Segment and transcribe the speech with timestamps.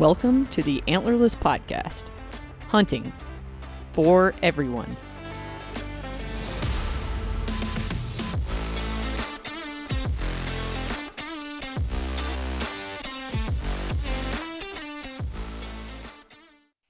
[0.00, 2.04] Welcome to the Antlerless Podcast
[2.68, 3.12] Hunting
[3.92, 4.88] for Everyone.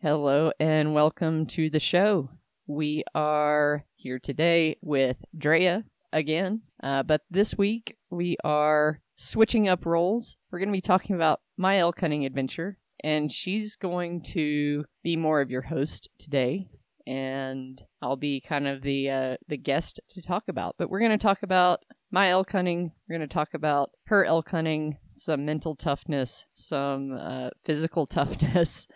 [0.01, 2.31] Hello and welcome to the show.
[2.69, 5.83] We are here today with Draya
[6.13, 10.37] again, uh, but this week we are switching up roles.
[10.53, 15.17] We're going to be talking about my elk hunting adventure, and she's going to be
[15.17, 16.69] more of your host today.
[17.07, 20.77] And I'll be kind of the uh, the guest to talk about.
[20.79, 22.93] But we're going to talk about my elk hunting.
[23.09, 28.87] We're going to talk about her elk hunting, some mental toughness, some uh, physical toughness,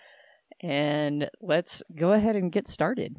[0.61, 3.17] and let's go ahead and get started.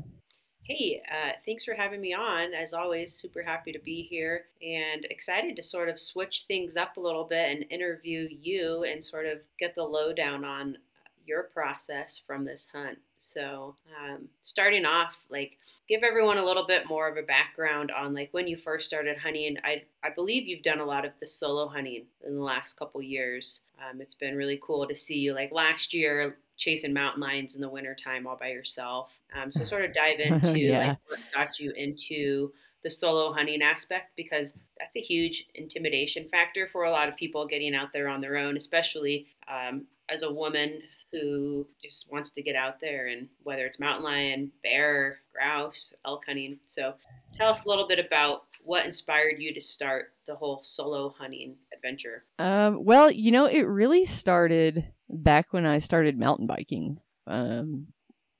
[0.66, 2.56] Hey, uh, thanks for having me on.
[2.56, 6.98] As always, super happy to be here and excited to sort of switch things up
[6.98, 10.78] a little bit and interview you and sort of get the lowdown on
[11.24, 12.98] your process from this hunt.
[13.20, 18.16] So, um, starting off, like, give everyone a little bit more of a background on
[18.16, 19.58] like when you first started hunting.
[19.64, 23.04] I I believe you've done a lot of the solo hunting in the last couple
[23.04, 23.62] years.
[23.88, 25.34] Um, it's been really cool to see you.
[25.34, 29.14] Like last year, chasing mountain lions in the wintertime all by yourself.
[29.36, 30.88] Um, so sort of dive into yeah.
[30.88, 32.52] like what got you into
[32.84, 37.48] the solo hunting aspect because that's a huge intimidation factor for a lot of people
[37.48, 42.42] getting out there on their own, especially um, as a woman who just wants to
[42.42, 46.60] get out there and whether it's mountain lion, bear, grouse, elk hunting.
[46.68, 46.94] So
[47.34, 51.56] tell us a little bit about what inspired you to start the whole solo hunting
[51.86, 52.24] adventure?
[52.40, 57.00] Um, well, you know, it really started back when I started mountain biking.
[57.28, 57.88] Um,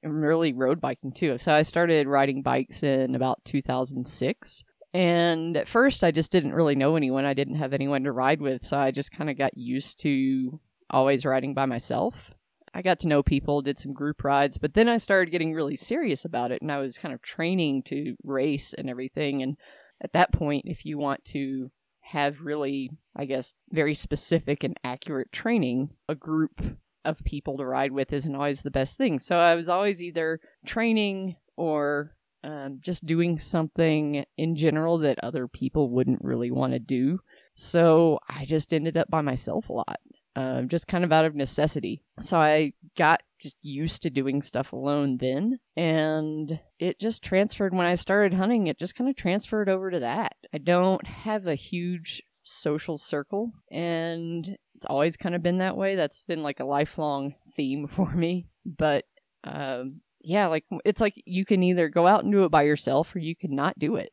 [0.04, 1.38] really road biking too.
[1.38, 4.64] So I started riding bikes in about 2006.
[4.94, 7.26] And at first, I just didn't really know anyone.
[7.26, 8.66] I didn't have anyone to ride with.
[8.66, 12.32] So I just kind of got used to always riding by myself.
[12.74, 15.78] I got to know people, did some group rides, but then I started getting really
[15.78, 19.42] serious about it and I was kind of training to race and everything.
[19.42, 19.56] And
[20.02, 21.72] at that point, if you want to
[22.06, 26.62] have really, I guess, very specific and accurate training, a group
[27.04, 29.20] of people to ride with isn't always the best thing.
[29.20, 35.48] So I was always either training or um, just doing something in general that other
[35.48, 37.20] people wouldn't really want to do.
[37.56, 40.00] So I just ended up by myself a lot
[40.36, 42.04] um, just kind of out of necessity.
[42.22, 47.86] So I got just used to doing stuff alone then, and it just transferred when
[47.86, 48.68] I started hunting.
[48.68, 50.36] It just kind of transferred over to that.
[50.54, 55.96] I don't have a huge social circle, and it's always kind of been that way.
[55.96, 58.48] That's been like a lifelong theme for me.
[58.66, 59.06] But
[59.44, 63.16] um, yeah, like it's like you can either go out and do it by yourself
[63.16, 64.12] or you can not do it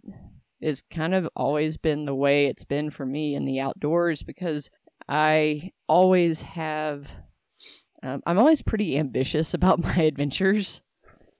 [0.60, 4.70] is kind of always been the way it's been for me in the outdoors because
[5.08, 7.10] I always have,
[8.02, 10.82] um, I'm always pretty ambitious about my adventures,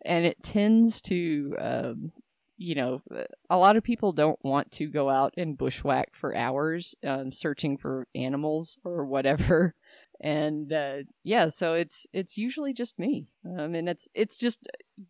[0.05, 2.13] and it tends to, um,
[2.57, 3.03] you know,
[3.51, 7.77] a lot of people don't want to go out and bushwhack for hours um, searching
[7.77, 9.75] for animals or whatever.
[10.23, 14.61] And uh, yeah, so it's it's usually just me, um, and it's it's just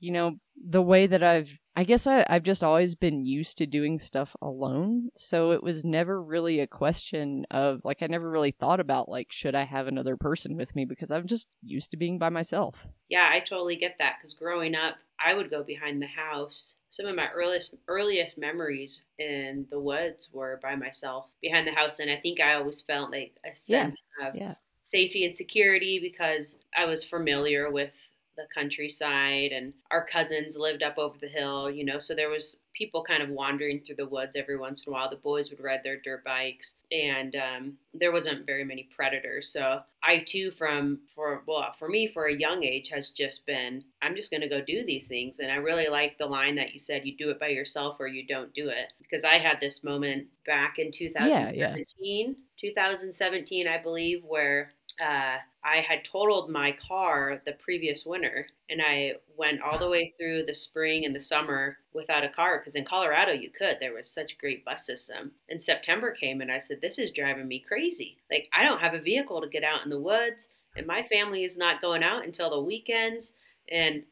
[0.00, 3.66] you know the way that I've I guess I, I've just always been used to
[3.66, 5.08] doing stuff alone.
[5.14, 9.32] So it was never really a question of like, I never really thought about like,
[9.32, 12.86] should I have another person with me because I'm just used to being by myself.
[13.08, 16.74] Yeah, I totally get that because growing up, I would go behind the house.
[16.90, 22.00] Some of my earliest earliest memories in the woods were by myself behind the house,
[22.00, 24.28] and I think I always felt like a sense yeah.
[24.28, 24.54] of yeah.
[24.84, 27.91] Safety and security because I was familiar with
[28.37, 32.60] the countryside and our cousins lived up over the hill you know so there was
[32.75, 35.10] people kind of wandering through the woods every once in a while.
[35.10, 39.53] The boys would ride their dirt bikes and um, there wasn't very many predators.
[39.53, 43.84] So i too from for well for me for a young age has just been
[44.03, 45.41] i'm just going to go do these things.
[45.41, 48.06] And i really like the line that you said you do it by yourself or
[48.06, 48.92] you don't do it.
[49.00, 52.33] Because i had this moment back in 2017 yeah, yeah.
[52.59, 54.72] 2017 i believe where
[55.03, 60.15] uh, I had totaled my car the previous winter and I went all the way
[60.16, 63.78] through the spring and the summer without a car because in Colorado you could.
[63.81, 65.33] There was such a great bus system.
[65.49, 68.19] And September came and I said, This is driving me crazy.
[68.31, 71.45] Like, I don't have a vehicle to get out in the woods and my family
[71.45, 73.34] is not going out until the weekends.
[73.71, 74.04] And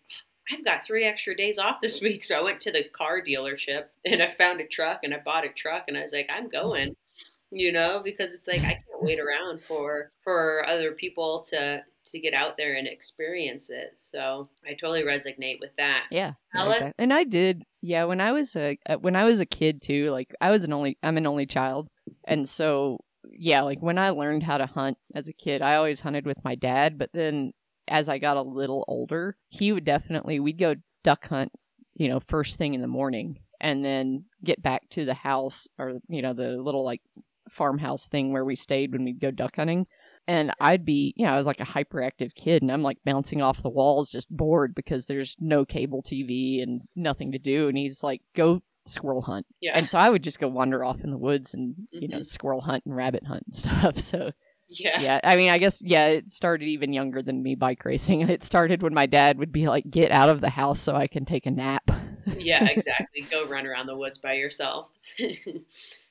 [0.53, 2.25] I've got three extra days off this week.
[2.25, 5.47] So I went to the car dealership and I found a truck and I bought
[5.47, 6.95] a truck and I was like, I'm going
[7.51, 12.35] you know, because it's like I wait around for for other people to to get
[12.35, 13.99] out there and experience it.
[14.03, 16.05] So I totally resonate with that.
[16.11, 16.93] Yeah, okay.
[16.99, 17.63] and I did.
[17.83, 20.11] Yeah, when I was a uh, when I was a kid too.
[20.11, 21.89] Like I was an only I'm an only child,
[22.27, 22.99] and so
[23.31, 26.43] yeah, like when I learned how to hunt as a kid, I always hunted with
[26.45, 26.99] my dad.
[26.99, 27.53] But then
[27.89, 31.53] as I got a little older, he would definitely we'd go duck hunt,
[31.95, 35.99] you know, first thing in the morning and then get back to the house or
[36.09, 37.03] you know the little like
[37.51, 39.87] farmhouse thing where we stayed when we'd go duck hunting
[40.29, 43.43] and I'd be, you know, I was like a hyperactive kid and I'm like bouncing
[43.43, 47.69] off the walls just bored because there's no cable TV and nothing to do.
[47.69, 49.47] And he's like, go squirrel hunt.
[49.61, 49.73] Yeah.
[49.77, 52.27] And so I would just go wander off in the woods and, you know, Mhm.
[52.27, 53.99] squirrel hunt and rabbit hunt and stuff.
[53.99, 54.31] So,
[54.69, 55.01] yeah.
[55.01, 58.23] yeah, I mean, I guess, yeah, it started even younger than me bike racing.
[58.23, 60.95] And it started when my dad would be like, get out of the house so
[60.95, 61.91] I can take a nap.
[62.39, 63.23] yeah, exactly.
[63.31, 64.89] Go run around the woods by yourself.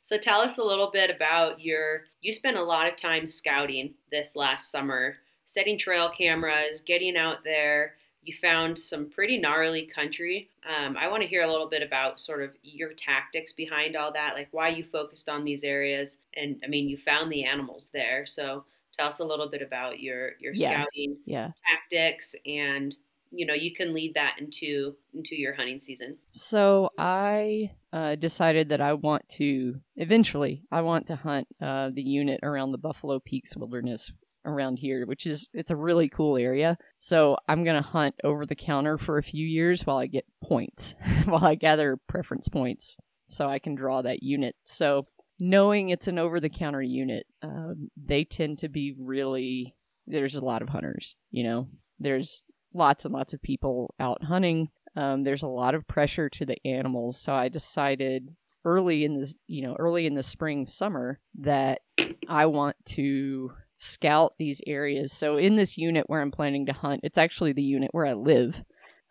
[0.10, 3.94] So tell us a little bit about your you spent a lot of time scouting
[4.10, 7.94] this last summer, setting trail cameras, getting out there.
[8.24, 10.50] You found some pretty gnarly country.
[10.68, 14.12] Um, I want to hear a little bit about sort of your tactics behind all
[14.14, 16.18] that, like why you focused on these areas.
[16.36, 18.26] And I mean, you found the animals there.
[18.26, 20.72] So tell us a little bit about your your Yeah.
[20.72, 21.52] scouting Yeah.
[21.68, 22.96] tactics and
[23.32, 28.70] you know you can lead that into into your hunting season So I uh, decided
[28.70, 33.20] that I want to eventually I want to hunt uh, the unit around the Buffalo
[33.20, 34.12] Peaks Wilderness
[34.46, 36.78] around here, which is it's a really cool area.
[36.98, 40.96] So I'm gonna hunt over the counter for a few years while I get points,
[41.26, 42.98] while I gather preference points,
[43.28, 44.56] so I can draw that unit.
[44.64, 45.08] So
[45.40, 49.76] knowing it's an over the counter unit, um, they tend to be really
[50.08, 51.16] there's a lot of hunters.
[51.32, 51.68] You know,
[52.00, 52.44] there's
[52.74, 54.70] lots and lots of people out hunting.
[54.96, 57.20] Um, there's a lot of pressure to the animals.
[57.20, 58.36] So i decided
[58.66, 61.80] early in this you know early in the spring summer that
[62.28, 65.14] i want to scout these areas.
[65.14, 68.14] So in this unit where i'm planning to hunt it's actually the unit where i
[68.14, 68.64] live.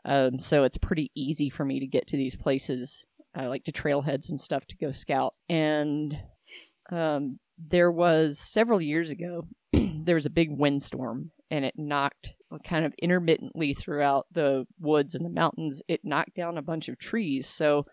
[0.05, 3.05] Um, so it's pretty easy for me to get to these places.
[3.34, 5.34] I like to trailheads and stuff to go scout.
[5.49, 6.19] And
[6.90, 12.34] um, there was several years ago there was a big windstorm and it knocked
[12.64, 16.98] kind of intermittently throughout the woods and the mountains it knocked down a bunch of
[16.98, 17.46] trees.
[17.46, 17.86] So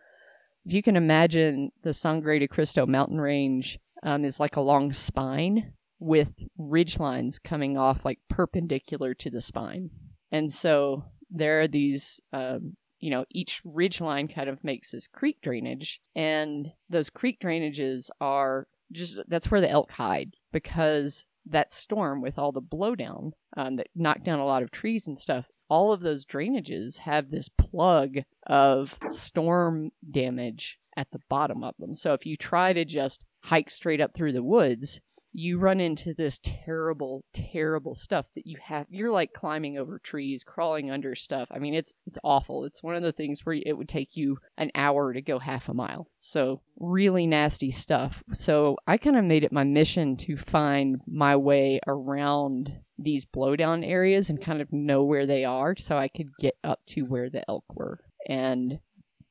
[0.65, 4.93] if you can imagine the sangre de cristo mountain range um, is like a long
[4.93, 9.89] spine with ridge lines coming off like perpendicular to the spine.
[10.31, 15.07] And so there are these um, you know each ridge line kind of makes this
[15.07, 16.01] creek drainage.
[16.15, 22.37] And those creek drainages are just that's where the elk hide because that storm with
[22.37, 26.01] all the blowdown um, that knocked down a lot of trees and stuff all of
[26.01, 31.93] those drainages have this plug of storm damage at the bottom of them.
[31.93, 35.01] So if you try to just hike straight up through the woods
[35.37, 40.45] you run into this terrible terrible stuff that you have you're like climbing over trees
[40.45, 41.49] crawling under stuff.
[41.51, 42.63] I mean it's it's awful.
[42.63, 45.67] It's one of the things where it would take you an hour to go half
[45.67, 46.07] a mile.
[46.19, 48.23] So really nasty stuff.
[48.33, 53.85] So i kind of made it my mission to find my way around these blowdown
[53.85, 57.29] areas and kind of know where they are so i could get up to where
[57.29, 57.99] the elk were.
[58.29, 58.79] And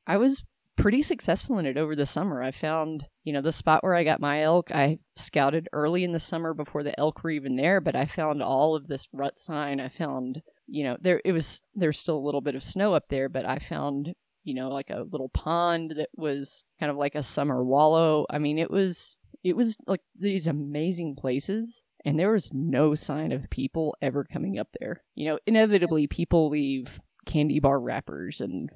[0.05, 0.45] i was
[0.77, 2.41] pretty successful in it over the summer.
[2.41, 6.11] I found, you know, the spot where I got my elk, I scouted early in
[6.11, 9.39] the summer before the elk were even there, but I found all of this rut
[9.39, 9.79] sign.
[9.79, 13.05] I found, you know, there it was there's still a little bit of snow up
[13.09, 14.13] there, but I found,
[14.43, 18.25] you know, like a little pond that was kind of like a summer wallow.
[18.29, 23.31] I mean, it was it was like these amazing places and there was no sign
[23.31, 25.03] of people ever coming up there.
[25.15, 28.69] You know, inevitably people leave candy bar wrappers and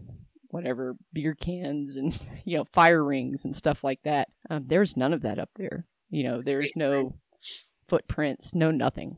[0.49, 4.29] whatever beer cans and you know fire rings and stuff like that.
[4.49, 5.85] Um, there's none of that up there.
[6.09, 7.15] You know, there's no
[7.87, 9.17] footprints, no nothing.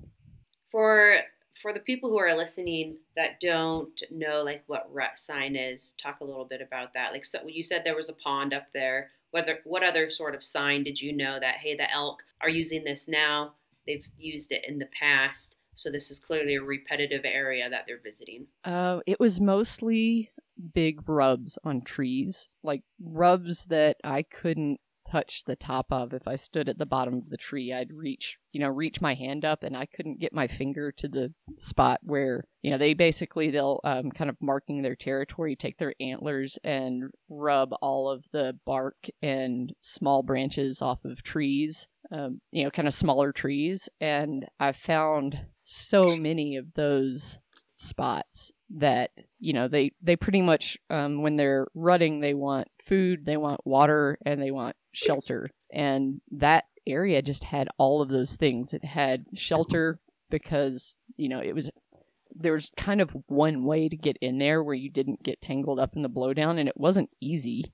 [0.72, 1.18] for
[1.62, 6.20] for the people who are listening that don't know like what rut sign is talk
[6.22, 9.12] a little bit about that like so you said there was a pond up there
[9.30, 12.84] whether what other sort of sign did you know that hey the elk are using
[12.84, 13.54] this now
[13.86, 18.02] they've used it in the past so this is clearly a repetitive area that they're
[18.04, 20.32] visiting Uh, it was mostly
[20.74, 24.80] big rubs on trees, like rubs that I couldn't
[25.12, 26.14] touch the top of.
[26.14, 29.14] If I stood at the bottom of the tree, I'd reach, you know, reach my
[29.14, 32.94] hand up, and I couldn't get my finger to the spot where, you know, they
[32.94, 38.26] basically they'll um, kind of marking their territory, take their antlers and rub all of
[38.32, 41.88] the bark and small branches off of trees.
[42.14, 47.40] Um, you know, kind of smaller trees, and I found so many of those
[47.82, 53.26] spots that you know they they pretty much um, when they're rutting they want food
[53.26, 55.50] they want water and they want shelter.
[55.72, 58.74] And that area just had all of those things.
[58.74, 61.70] It had shelter because you know it was
[62.34, 65.80] there was kind of one way to get in there where you didn't get tangled
[65.80, 67.74] up in the blowdown and it wasn't easy.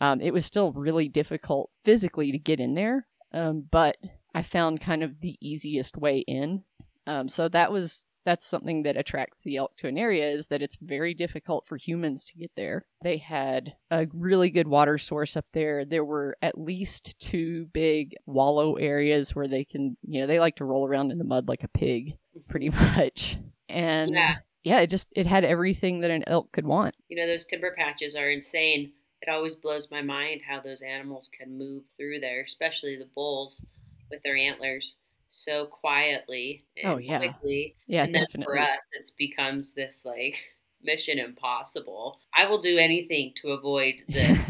[0.00, 3.96] Um, it was still really difficult physically to get in there um, but
[4.34, 6.64] i found kind of the easiest way in.
[7.06, 10.60] Um, so that was that's something that attracts the elk to an area is that
[10.60, 12.84] it's very difficult for humans to get there.
[13.02, 15.86] They had a really good water source up there.
[15.86, 20.56] There were at least two big wallow areas where they can, you know, they like
[20.56, 22.18] to roll around in the mud like a pig,
[22.50, 23.38] pretty much.
[23.70, 24.34] And Yeah.
[24.62, 26.94] yeah, it just it had everything that an elk could want.
[27.08, 28.92] You know, those timber patches are insane.
[29.22, 33.64] It always blows my mind how those animals can move through there, especially the bulls
[34.10, 34.96] with their antlers
[35.30, 37.18] so quietly and Oh, yeah.
[37.18, 37.76] quickly.
[37.86, 38.44] Yeah, and then definitely.
[38.54, 40.36] for us, it becomes this like
[40.82, 42.20] mission impossible.
[42.34, 44.38] I will do anything to avoid this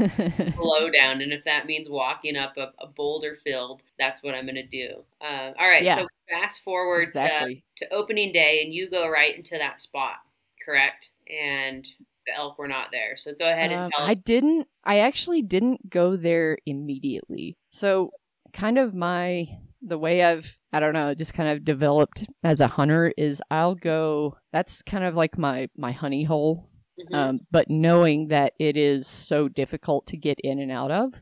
[0.57, 4.55] blowdown, and if that means walking up a, a boulder field, that's what I'm going
[4.57, 4.97] to do.
[5.21, 5.97] Um, all right, Yeah.
[5.97, 7.65] so fast forward to, exactly.
[7.79, 10.17] to opening day, and you go right into that spot,
[10.65, 11.09] correct?
[11.31, 11.87] And
[12.27, 13.17] the elk were not there.
[13.17, 14.69] So go ahead and Um, tell I didn't.
[14.85, 17.57] I actually didn't go there immediately.
[17.71, 18.13] So,
[18.53, 19.47] kind of my
[19.83, 23.75] the way I've I don't know, just kind of developed as a hunter is I'll
[23.75, 24.37] go.
[24.53, 26.69] That's kind of like my my honey hole.
[27.01, 27.17] Mhm.
[27.17, 31.15] Um, but knowing that it is so difficult to get in and out of,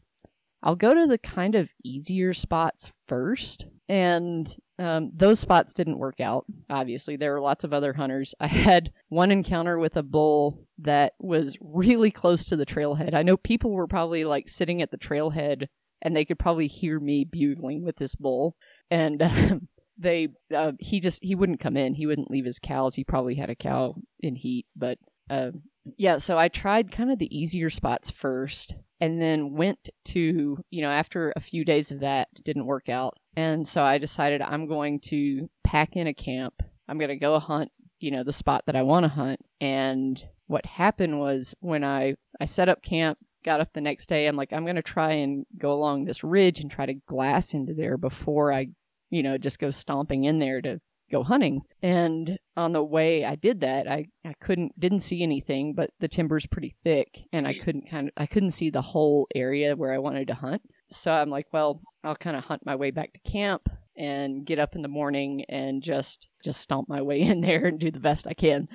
[0.62, 3.66] I'll go to the kind of easier spots first.
[3.88, 6.44] And um, those spots didn't work out.
[6.68, 8.34] Obviously, there were lots of other hunters.
[8.40, 13.14] I had one encounter with a bull that was really close to the trailhead.
[13.14, 15.68] I know people were probably like sitting at the trailhead
[16.02, 18.56] and they could probably hear me bugling with this bull.
[18.90, 21.94] And um, they, uh, he just, he wouldn't come in.
[21.94, 22.94] He wouldn't leave his cows.
[22.94, 24.98] He probably had a cow in heat, but
[25.30, 25.62] um,
[25.96, 30.82] yeah, so I tried kind of the easier spots first and then went to, you
[30.82, 33.14] know, after a few days of that, didn't work out.
[33.36, 36.54] And so I decided I'm going to pack in a camp.
[36.88, 39.40] I'm going to go hunt, you know, the spot that I want to hunt.
[39.60, 44.26] And what happened was when I, I set up camp, got up the next day,
[44.26, 47.54] I'm like, I'm going to try and go along this ridge and try to glass
[47.54, 48.66] into there before I,
[49.08, 51.62] you know, just go stomping in there to go hunting.
[51.82, 56.08] And on the way I did that, I, I couldn't didn't see anything, but the
[56.08, 59.92] timber's pretty thick and I couldn't kind of I couldn't see the whole area where
[59.92, 60.62] I wanted to hunt.
[60.90, 64.58] So I'm like, well, I'll kind of hunt my way back to camp and get
[64.58, 68.00] up in the morning and just just stomp my way in there and do the
[68.00, 68.68] best I can.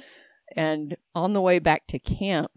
[0.56, 2.52] And on the way back to camp,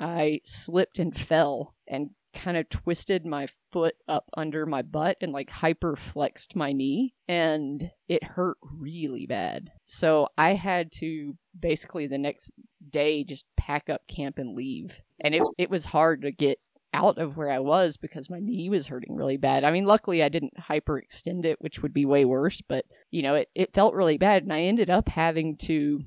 [0.00, 5.32] I slipped and fell and kind of twisted my foot up under my butt and
[5.32, 9.70] like hyper flexed my knee and it hurt really bad.
[9.84, 12.52] So I had to basically the next
[12.90, 15.00] day just pack up camp and leave.
[15.20, 16.58] And it it was hard to get
[16.94, 19.64] out of where I was because my knee was hurting really bad.
[19.64, 23.34] I mean, luckily I didn't hyperextend it, which would be way worse, but you know,
[23.34, 26.00] it, it felt really bad and I ended up having to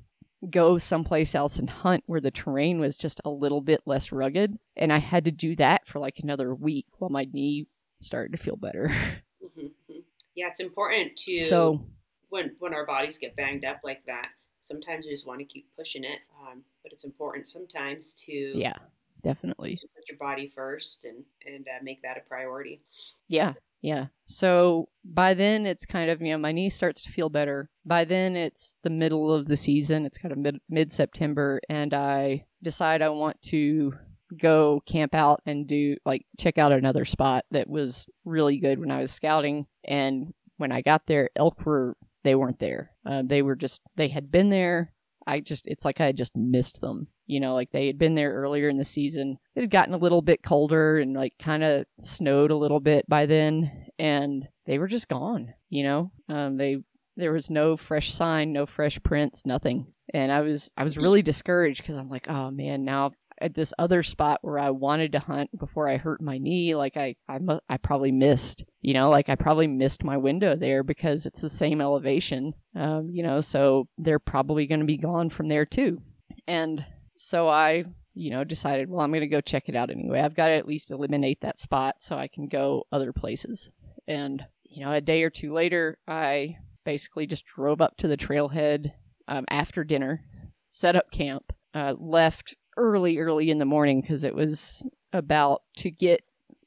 [0.50, 4.57] go someplace else and hunt where the terrain was just a little bit less rugged.
[4.75, 7.67] And I had to do that for like another week while my knee
[8.01, 8.91] started to feel better.
[9.43, 10.03] Mhm, mhm.
[10.36, 11.81] Yeah, it's important to so,
[12.29, 14.29] when when our bodies get banged up like that.
[14.62, 18.75] Sometimes we just want to keep pushing it, um, but it's important sometimes to yeah,
[19.24, 19.77] definitely.
[19.77, 22.81] to put your body first and and uh, make that a priority.
[23.27, 24.07] Yeah, yeah.
[24.25, 27.69] So by then it's kind of, you know, my knee starts to feel better.
[27.85, 30.05] By then it's the middle of the season.
[30.05, 33.93] It's kind of mid September and I decide I want to
[34.39, 38.91] go camp out and do like check out another spot that was really good when
[38.91, 42.91] I was scouting and when I got there elk were they weren't there.
[43.05, 44.93] Uh, they were just they had been there.
[45.28, 47.08] I just it's like I had just missed them.
[47.28, 49.38] You know, like they had been there earlier in the season.
[49.56, 53.08] It had gotten a little bit colder and like kind of snowed a little bit
[53.08, 56.12] by then and they were just gone, you know.
[56.30, 56.78] Um they
[57.18, 59.94] there was no fresh sign, no fresh prints, nothing.
[60.13, 63.74] And I was I was really discouraged cuz I'm like, "Oh man, now at this
[63.79, 67.39] other spot where I wanted to hunt before I hurt my knee, like I I,
[67.69, 71.50] I probably missed, you know, like I probably missed my window there because it's the
[71.50, 76.01] same elevation, um, you know, so they're probably going to be gone from there too.
[76.48, 77.83] And so I,
[78.13, 80.21] you know, decided, well, I'm going to go check it out anyway.
[80.21, 83.69] I've got to at least eliminate that spot so I can go other places.
[84.07, 88.17] And you know, a day or two later, I basically just drove up to the
[88.17, 88.93] trailhead
[89.27, 90.24] um, after dinner,
[90.69, 95.92] set up camp, uh, left early, early in the morning because it was about to
[95.92, 96.22] get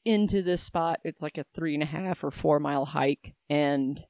[0.04, 1.00] into this spot.
[1.04, 4.02] It's like a three and a half or four mile hike, and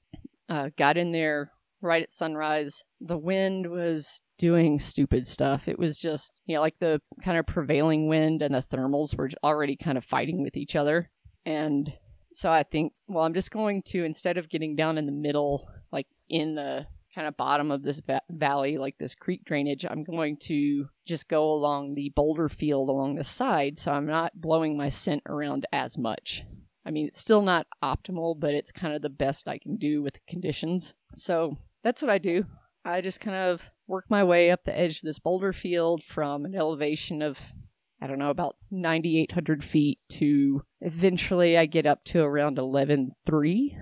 [0.48, 2.82] uh, got in there right at sunrise.
[3.00, 5.68] The wind was doing stupid stuff.
[5.68, 9.30] It was just, you know, like the kind of prevailing wind and the thermals were
[9.42, 11.10] already kind of fighting with each other.
[11.46, 11.92] And
[12.32, 15.68] so I think, well, I'm just going to, instead of getting down in the middle,
[15.92, 20.04] like in the kind of bottom of this va- valley, like this creek drainage, I'm
[20.04, 24.76] going to just go along the boulder field along the side so I'm not blowing
[24.76, 26.44] my scent around as much.
[26.86, 30.02] I mean, it's still not optimal, but it's kind of the best I can do
[30.02, 30.94] with the conditions.
[31.14, 32.44] So that's what I do.
[32.84, 36.44] I just kind of work my way up the edge of this boulder field from
[36.44, 37.38] an elevation of
[38.04, 43.78] I don't know, about 9,800 feet to eventually I get up to around 11,3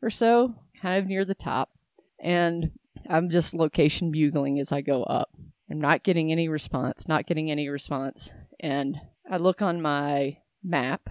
[0.00, 1.70] or so, kind of near the top.
[2.20, 2.72] And
[3.08, 5.30] I'm just location bugling as I go up.
[5.70, 8.32] I'm not getting any response, not getting any response.
[8.60, 8.96] And
[9.30, 11.08] I look on my map.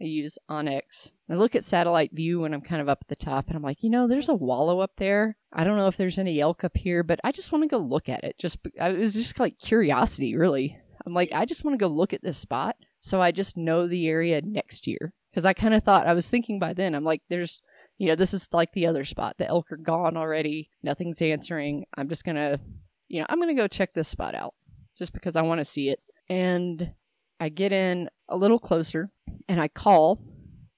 [0.00, 1.12] I use onX.
[1.30, 3.62] I look at satellite view when I'm kind of up at the top, and I'm
[3.62, 5.38] like, you know, there's a wallow up there.
[5.52, 7.78] I don't know if there's any elk up here, but I just want to go
[7.78, 8.36] look at it.
[8.38, 10.78] Just it was just like curiosity, really.
[11.06, 13.86] I'm like, I just want to go look at this spot, so I just know
[13.86, 15.14] the area next year.
[15.30, 17.60] Because I kind of thought I was thinking by then, I'm like, there's,
[17.98, 19.36] you know, this is like the other spot.
[19.38, 20.70] The elk are gone already.
[20.82, 21.86] Nothing's answering.
[21.96, 22.60] I'm just gonna,
[23.08, 24.54] you know, I'm gonna go check this spot out
[24.96, 26.00] just because I want to see it.
[26.28, 26.92] And
[27.40, 29.10] I get in a little closer
[29.48, 30.20] and I call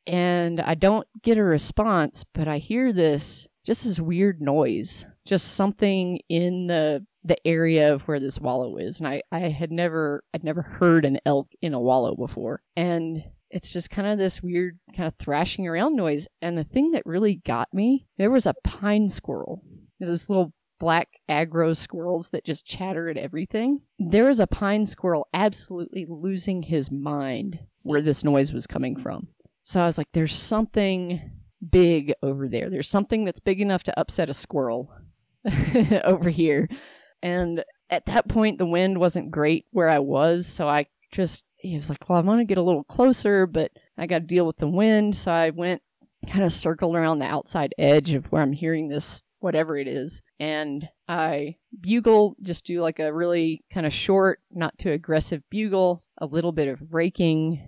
[0.07, 5.55] and I don't get a response, but I hear this just this weird noise, just
[5.55, 9.01] something in the the area of where this wallow is.
[9.01, 12.63] And I, I had never I'd never heard an elk in a wallow before.
[12.77, 16.27] And it's just kind of this weird kind of thrashing around noise.
[16.43, 19.63] And the thing that really got me, there was a pine squirrel.
[20.01, 23.81] This little black aggro squirrels that just chatter at everything.
[23.99, 29.29] There was a pine squirrel absolutely losing his mind where this noise was coming from.
[29.65, 31.33] So I was like, there's something
[31.71, 32.71] big over there.
[32.71, 34.93] There's something that's big enough to upset a squirrel
[36.05, 36.69] over here.
[37.23, 40.47] And at that point, the wind wasn't great where I was.
[40.47, 43.73] So I just, he was like, well, I want to get a little closer, but
[43.97, 45.17] I got to deal with the wind.
[45.17, 45.83] So I went
[46.27, 50.23] kind of circled around the outside edge of where I'm hearing this whatever it is.
[50.41, 56.05] And I bugle, just do like a really kind of short, not too aggressive bugle,
[56.19, 57.63] a little bit of raking.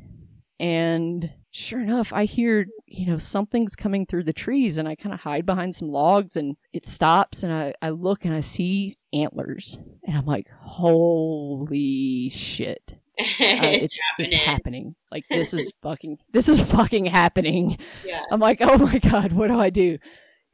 [0.59, 5.14] And sure enough, I hear, you know, something's coming through the trees and I kind
[5.14, 8.99] of hide behind some logs and it stops and I, I look and I see
[9.12, 9.78] antlers.
[10.04, 12.95] And I'm like, holy shit.
[13.18, 14.26] Uh, it's, it's happening.
[14.26, 14.94] it's happening.
[15.10, 17.78] Like this is fucking this is fucking happening.
[18.04, 18.23] Yeah.
[18.30, 19.99] I'm like, oh my god, what do I do?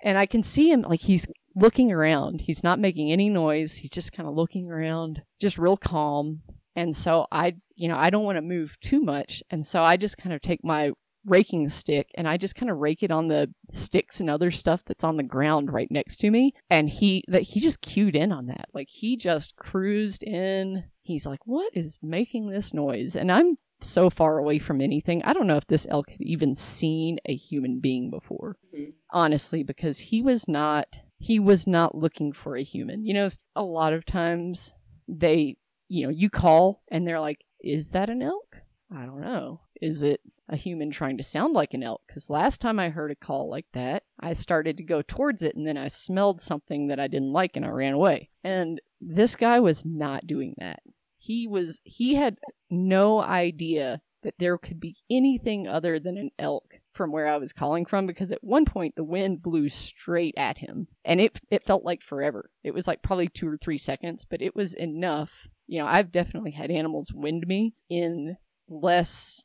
[0.03, 2.43] And I can see him like he's looking around.
[2.43, 3.77] He's not making any noise.
[3.77, 6.43] He's just kind of looking around, just real calm.
[6.77, 9.43] And so I, you know, I don't want to move too much.
[9.51, 10.93] And so I just kind of take my
[11.25, 14.83] raking stick and I just kind of rake it on the sticks and other stuff
[14.87, 16.53] that's on the ground right next to me.
[16.71, 18.67] And he that he just cued in on that.
[18.73, 20.85] Like he just cruised in.
[21.07, 25.23] He's like, "What is making this noise?" And I'm so far away from anything.
[25.23, 28.57] I don't know if this elk had even seen a human being before.
[28.75, 28.95] Mhm.
[29.11, 33.05] Honestly, because he was not he was not looking for a human.
[33.07, 34.75] You know, a lot of times
[35.09, 35.57] they,
[35.89, 39.61] you know, you call and they're like, "Is that an elk?" I don't know.
[39.81, 42.03] Is it a human trying to sound like an elk?
[42.07, 45.57] Because last time I heard a call like that, I started to go towards it
[45.57, 48.31] and then I smelled something that I didn't like and I ran away.
[48.45, 50.83] And this guy was not doing that.
[51.27, 52.39] He was, he had
[52.71, 57.53] no idea that there could be anything other than an elk from where I was
[57.53, 61.65] calling from because at one point the wind blew straight at him and it it
[61.65, 62.51] felt like forever.
[62.65, 65.47] It was like probably 2 or 3 seconds, but it was enough.
[65.67, 68.37] You know, I've definitely had animals wind me in
[68.69, 69.45] less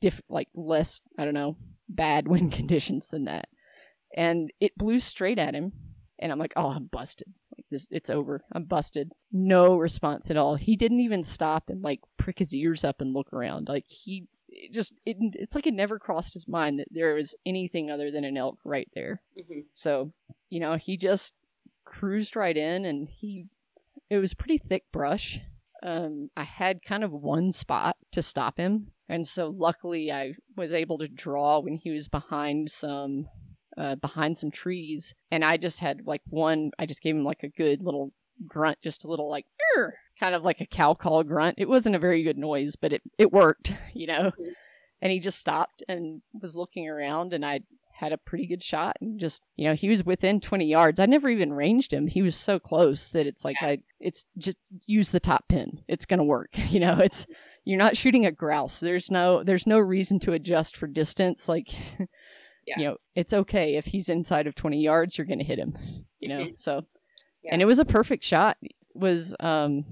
[0.00, 1.56] diff like less, I don't know,
[1.88, 3.48] bad wind conditions than that.
[4.16, 5.72] And it blew straight at him
[6.18, 7.28] and I'm like, "Oh, I'm busted.
[7.74, 8.44] This it's over.
[8.52, 10.54] I'm busted." No response at all.
[10.54, 13.68] He didn't even stop and like prick his ears up and look around.
[13.68, 17.34] Like he it just it, it's like it never crossed his mind that there was
[17.44, 19.20] anything other than an elk right there.
[19.36, 19.64] Mhm.
[19.72, 20.12] So,
[20.48, 21.34] you know, he just
[21.84, 23.46] cruised right in and he
[24.08, 25.40] it was pretty thick brush.
[25.82, 28.92] Um I had kind of one spot to stop him.
[29.08, 33.28] And so luckily I was able to draw when he was behind some
[33.76, 37.42] uh behind some trees and I just had like one I just gave him like
[37.42, 38.12] a good little
[38.46, 41.56] grunt just a little like "Err," kind of like a cow call grunt.
[41.58, 44.32] It wasn't a very good noise, but it it worked, you know.
[44.38, 44.52] Mhm.
[45.02, 47.60] And he just stopped and was looking around and I
[47.96, 50.98] had a pretty good shot and just you know he was within 20 yards.
[50.98, 52.06] I never even ranged him.
[52.08, 54.56] He was so close that it's like i it's just
[54.86, 55.80] use the top pin.
[55.88, 56.98] It's gonna work you know?
[56.98, 57.26] It's
[57.64, 58.80] you're not shooting a grouse.
[58.80, 61.48] There's no there's no reason to adjust for distance.
[61.48, 61.68] Like
[62.66, 62.78] Yeah.
[62.78, 65.76] you know it's okay if he's inside of 20 yards you're gonna hit him
[66.20, 66.58] you know Mhm.
[66.58, 66.84] so
[67.42, 67.50] Yeah.
[67.52, 69.84] and it was a perfect shot it was um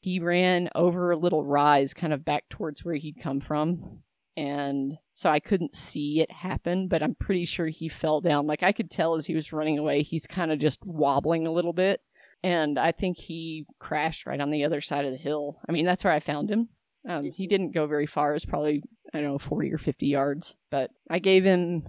[0.00, 4.02] he ran over a little rise kind of back towards where he'd come from
[4.36, 8.46] and so I couldn't see it happen, but I'm pretty sure he fell down.
[8.46, 11.50] Like I could tell as he was running away, he's kind of just wobbling a
[11.50, 12.00] little bit.
[12.44, 15.58] And I think he crashed right on the other side of the hill.
[15.68, 16.68] I mean, that's where I found him.
[17.08, 18.30] Um, he didn't go very far.
[18.30, 20.54] It was probably, I don't know, 40 or 50 yards.
[20.70, 21.82] But I gave him,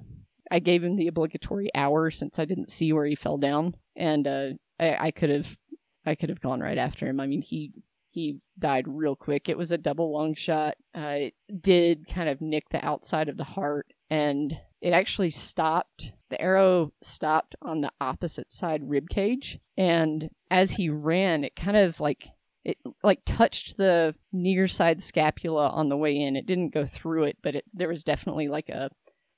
[0.51, 3.75] I gave him the obligatory hour since I didn't see where he fell down.
[3.95, 5.57] And uh, I, could have,
[6.05, 7.19] I could have gone right after him.
[7.19, 7.71] I mean, he
[8.12, 9.47] he died real quick.
[9.47, 10.75] It was a double lung shot.
[10.95, 16.13] Uh, it did kind of nick the outside of the heart, and it actually stopped.
[16.29, 21.77] The arrow stopped on the opposite side rib cage, and as he ran, it kind
[21.77, 22.29] of like
[22.65, 26.35] it like touched the near side scapula on the way in.
[26.35, 28.89] It didn't go through it, but it, there was definitely like a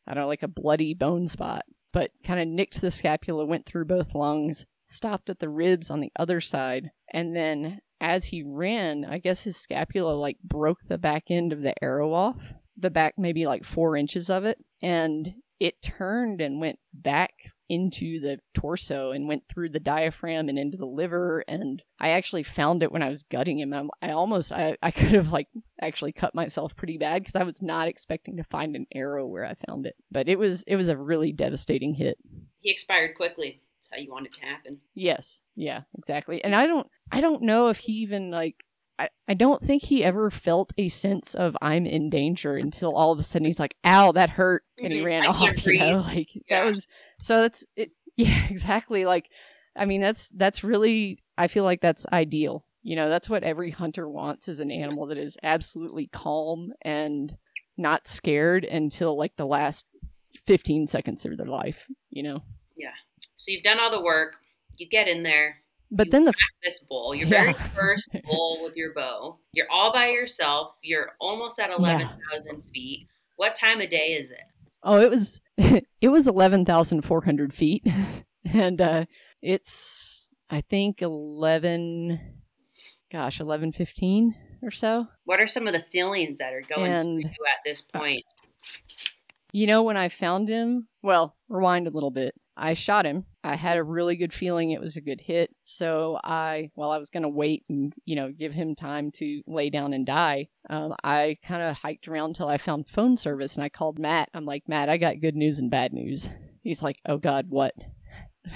[0.08, 1.64] I don't know, like a bloody bone spot.
[1.94, 6.00] But kind of nicked the scapula, went through both lungs, stopped at the ribs on
[6.00, 10.98] the other side, and then as he ran, I guess his scapula like broke the
[10.98, 15.36] back end of the arrow off, the back maybe like four inches of it, and
[15.60, 20.78] it turned and went back into the torso and went through the diaphragm and into
[20.78, 21.44] the liver.
[21.48, 23.74] And i actually found it when i was gutting him.
[23.74, 25.48] I, I almost I, I could have like
[25.82, 29.46] actually cut myself pretty bad because i was not expecting to find an arrow where
[29.46, 29.96] i found it.
[30.12, 32.18] But it was it was a really devastating hit.
[32.60, 33.62] He expired quickly.
[33.78, 34.80] That's how you want it to happen.
[34.94, 35.42] Yes.
[35.56, 36.44] Yeah exactly.
[36.44, 38.66] And i don't i don't know if he even like
[39.00, 43.12] I, I don't think he ever felt a sense of I'm in danger until all
[43.12, 45.06] of a sudden he's like, "Ow, that hurt," and he Mhm.
[45.06, 45.66] ran I off.
[45.66, 46.42] You know, like Yeah.
[46.60, 46.86] that was
[47.22, 47.42] so.
[47.42, 47.92] That's it.
[48.18, 49.06] Yeah, exactly.
[49.06, 49.30] Like,
[49.76, 51.24] I mean, that's that's really.
[51.38, 52.66] I feel like that's ideal.
[52.84, 57.36] You know, that's what every hunter wants is an animal that is absolutely calm and
[57.78, 59.86] not scared until like the last
[60.46, 61.88] 15 seconds of their life.
[62.10, 62.44] You know,
[62.76, 62.92] Yeah.
[63.38, 64.36] So you've done all the work.
[64.78, 65.58] You get in there.
[65.90, 67.44] but then the this bull, your Yeah.
[67.44, 69.38] very first bull with your bow.
[69.54, 70.74] You're all by yourself.
[70.84, 73.08] You're almost at eleven thousand feet.
[73.38, 74.40] What time of day is it?
[74.84, 77.88] Oh, it was it was eleven thousand four hundred feet,
[78.46, 79.06] and uh,
[79.42, 82.20] it's I think eleven,
[83.12, 85.08] gosh, eleven fifteen or so.
[85.26, 88.24] What are some of the feelings that are going And- through you at this point?
[89.54, 92.34] You know, when I found him, well, rewind a little bit.
[92.56, 93.26] I shot him.
[93.44, 95.56] I had a really good feeling it was a good hit.
[95.64, 99.42] So I, while I was going to wait and, you know, give him time to
[99.48, 103.56] lay down and die, um, I kind of hiked around until I found phone service
[103.56, 104.30] and I called Matt.
[104.34, 106.30] I'm like, Matt, I got good news and bad news.
[106.62, 107.74] He's like, oh God, what?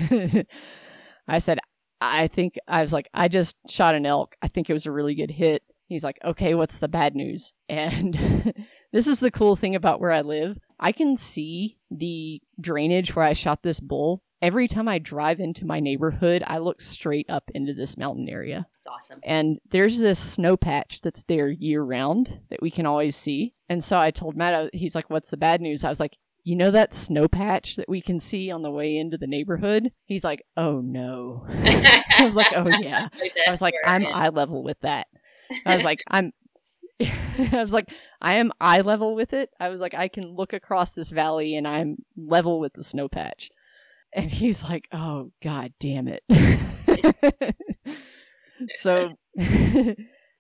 [1.28, 1.60] I said,
[2.00, 4.36] I think, I was like, I just shot an elk.
[4.42, 5.64] I think it was a really good hit.
[5.88, 7.54] He's like, okay, what's the bad news?
[7.70, 8.56] And
[8.94, 10.58] this is the cool thing about where I live.
[10.80, 14.22] I can see the drainage where I shot this bull.
[14.46, 18.68] Every time I drive into my neighborhood, I look straight up into this mountain area.
[18.78, 19.20] It's awesome.
[19.24, 23.56] And there's this snow patch that's there year round that we can always see.
[23.70, 25.84] And so I told Matt, he's like, What's the bad news?
[25.84, 28.98] I was like, You know that snow patch that we can see on the way
[28.98, 29.92] into the neighborhood?
[30.06, 31.48] He's like, Oh no.
[31.50, 33.08] I was like, Oh yeah.
[33.48, 35.08] I was like, I'm eye level with that.
[35.66, 36.34] I was like, I'm.
[37.02, 37.90] I was like,
[38.22, 39.50] I am eye level with it.
[39.60, 43.10] I was like, I can look across this valley and I'm level with the snow
[43.10, 43.50] patch.
[44.16, 46.24] And he's like, oh, god damn it.
[48.72, 49.10] so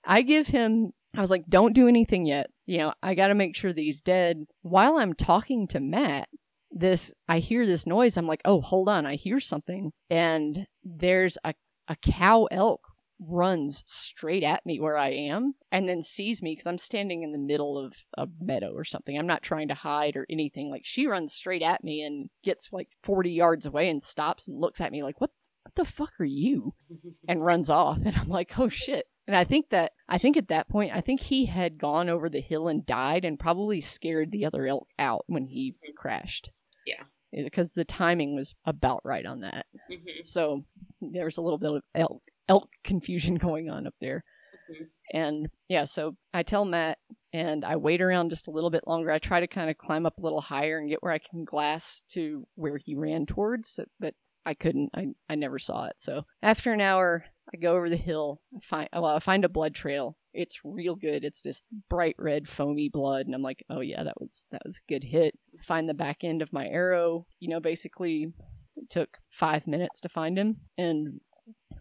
[0.06, 2.50] I give him, I was like, don't do anything yet.
[2.66, 4.46] You know, I got to make sure that he's dead.
[4.62, 6.30] While I'm talking to Matt,
[6.72, 8.16] this, I hear this noise.
[8.16, 9.06] I'm like, oh, hold on.
[9.06, 9.92] I hear something.
[10.10, 11.54] And there's a,
[11.90, 12.80] a cow elk
[13.19, 17.32] runs straight at me where I am and then sees me because I'm standing in
[17.32, 19.17] the middle of a meadow or something.
[19.17, 20.69] I'm not trying to hide or anything.
[20.69, 24.60] Like she runs straight at me and gets like 40 yards away and stops and
[24.60, 25.32] looks at me like, what,
[25.63, 26.73] what the fuck are you?
[27.28, 27.99] And runs off.
[28.06, 29.08] And I'm like, oh shit.
[29.28, 32.30] And I think that, I think at that point, I think he had gone over
[32.30, 36.51] the hill and died and probably scared the other elk out when he crashed.
[36.86, 37.04] Yeah.
[37.34, 39.65] Because the timing was about right on that.
[39.91, 40.23] Mhm.
[40.23, 40.65] So
[41.01, 44.24] there's a little bit of elk elk confusion going on up there.
[44.72, 44.86] Mhm.
[45.14, 46.98] And yeah, so I tell Matt
[47.32, 49.12] and I wait around just a little bit longer.
[49.12, 51.44] I try to kind of climb up a little higher and get where I can
[51.46, 54.92] glass to where he ran towards, but I couldn't.
[54.96, 55.96] I, I never saw it.
[55.98, 58.42] So after an hour, I go over the hill.
[58.56, 60.18] I find well, I find a blood trail.
[60.34, 61.24] It's real good.
[61.24, 64.78] It's just bright red, foamy blood, and I'm like, oh yeah, that was that was
[64.80, 65.38] a good hit.
[65.60, 67.26] I find the back end of my arrow.
[67.40, 68.34] You know, basically,
[68.76, 71.22] it took five minutes to find him, and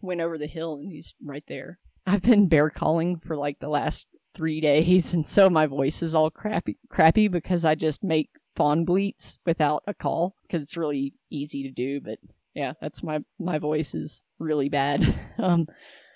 [0.05, 1.79] went over the hill, and he's right there.
[2.07, 6.15] I've been bear calling for like the last three days, and so my voice is
[6.15, 11.15] all crappy, crappy because I just make fawn bleats without a call because it's really
[11.31, 12.01] easy to do.
[12.01, 12.19] But
[12.55, 15.03] yeah, that's my my voice is really bad.
[15.39, 15.67] um,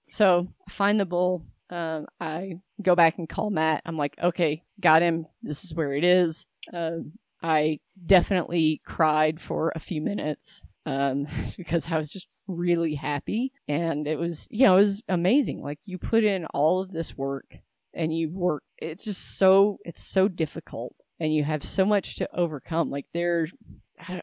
[0.08, 1.44] so I find the bull.
[1.70, 3.82] Um, I go back and call Matt.
[3.84, 5.26] I'm like, okay, got him.
[5.42, 6.46] This is where it is.
[6.72, 13.52] Um, I definitely cried for a few minutes um, because I was just really happy,
[13.68, 15.62] and it was, you know, it was amazing.
[15.62, 17.44] Like you put in all of this work,
[17.94, 18.62] and you work.
[18.78, 22.90] It's just so it's so difficult, and you have so much to overcome.
[22.90, 23.48] Like there,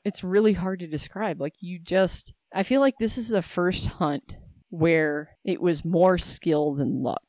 [0.04, 1.40] it's really hard to describe.
[1.40, 4.36] Like you just, I feel like this is the first hunt
[4.70, 7.24] where it was more skill than luck.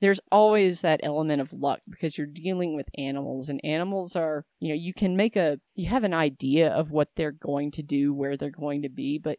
[0.00, 4.68] There's always that element of luck because you're dealing with animals, and animals are, you
[4.68, 8.12] know, you can make a, you have an idea of what they're going to do,
[8.12, 9.38] where they're going to be, but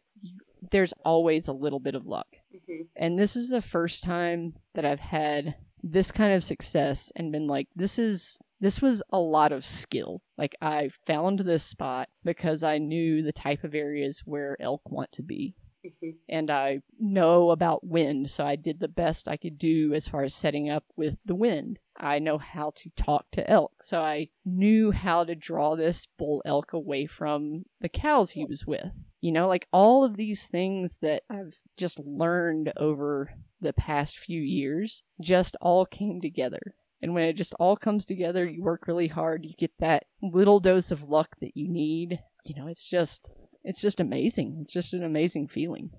[0.70, 2.28] there's always a little bit of luck.
[2.54, 2.82] Mm-hmm.
[2.96, 7.46] And this is the first time that I've had this kind of success and been
[7.46, 10.22] like, this is this was a lot of skill.
[10.38, 15.12] Like I found this spot because I knew the type of areas where elk want
[15.12, 15.54] to be.
[15.86, 16.10] Mm-hmm.
[16.28, 20.24] And I know about wind, so I did the best I could do as far
[20.24, 21.78] as setting up with the wind.
[21.96, 26.42] I know how to talk to elk, so I knew how to draw this bull
[26.44, 28.90] elk away from the cows he was with.
[29.26, 34.40] You know, like all of these things that I've just learned over the past few
[34.40, 36.60] years just all came together.
[37.02, 40.60] And when it just all comes together, you work really hard, you get that little
[40.60, 42.20] dose of luck that you need.
[42.44, 43.28] You know, it's just
[43.64, 44.58] it's just amazing.
[44.60, 45.90] It's just an amazing feeling.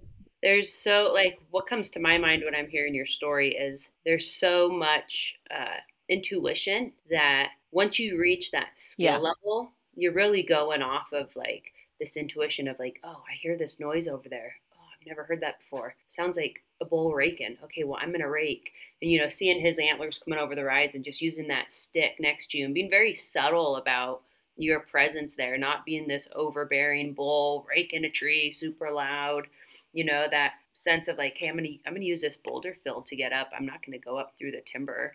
[0.41, 4.31] There's so like what comes to my mind when I'm hearing your story is there's
[4.31, 9.17] so much uh, intuition that once you reach that skill Yeah.
[9.17, 13.79] level, you're really going off of like this intuition of like, oh, I hear this
[13.79, 14.53] noise over there.
[14.73, 15.95] Oh, I've never heard that before.
[16.09, 17.57] Sounds like a bull raking.
[17.63, 18.71] Okay, well, I'm gonna rake.
[19.01, 22.15] And you know, seeing his antlers coming over the rise and just using that stick
[22.19, 24.21] next to you and being very subtle about
[24.57, 29.47] your presence there, not being this overbearing bull raking a tree super loud.
[29.93, 33.05] You know, that sense of like, hey, I'm gonna I'm gonna use this boulder field
[33.07, 33.49] to get up.
[33.57, 35.13] I'm not gonna go up through the timber.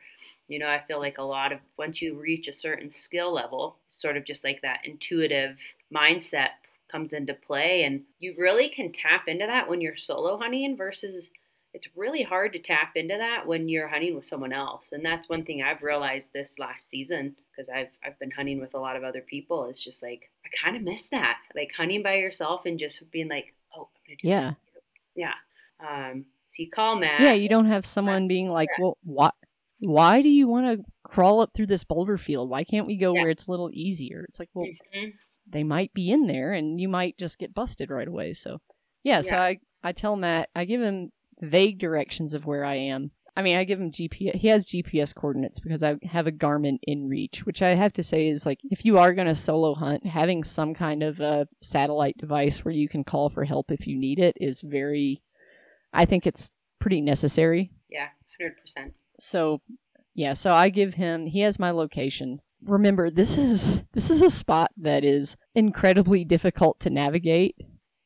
[0.49, 3.77] You know, I feel like a lot of once you reach a certain skill level,
[3.89, 5.59] sort of just like that intuitive
[5.95, 6.51] mindset
[6.93, 11.31] comes into play and you really can tap into that when you're solo hunting versus
[11.75, 15.29] it's really hard to tap into that when you're hunting with someone else and that's
[15.31, 18.95] one thing i've realized this last season because i've i've been hunting with a lot
[18.97, 22.67] of other people it's just like i kind of miss that like hunting by yourself
[22.67, 24.51] and just being like oh i'm gonna do Yeah.
[24.51, 24.57] that.
[25.17, 25.35] yeah
[25.81, 29.31] um so you call matt Yeah, you don't have someone being like, "Well, why
[29.81, 32.51] why do you want to crawl up through this boulder field?
[32.51, 33.23] Why can't we go Yeah.
[33.23, 35.15] where it's a little easier?" It's like, "Well, Mhm.
[35.53, 38.59] They might be in there and you might just get busted right away." So,
[39.05, 43.11] yeah, so I I tell Matt, I give him vague directions of where I am.
[43.35, 44.35] I mean, I give him GPS.
[44.35, 48.29] He has GPS coordinates because I have a Garmin InReach, which I have to say
[48.29, 52.19] is like if you are going to solo hunt, having some kind of a satellite
[52.19, 55.23] device where you can call for help if you need it is very
[55.95, 57.71] I think it's pretty necessary.
[57.89, 58.09] yeah
[58.41, 59.63] 100% So,
[60.15, 62.41] yeah, so I give him he has my location.
[62.65, 67.57] Remember, this is this is a spot that is incredibly difficult to navigate.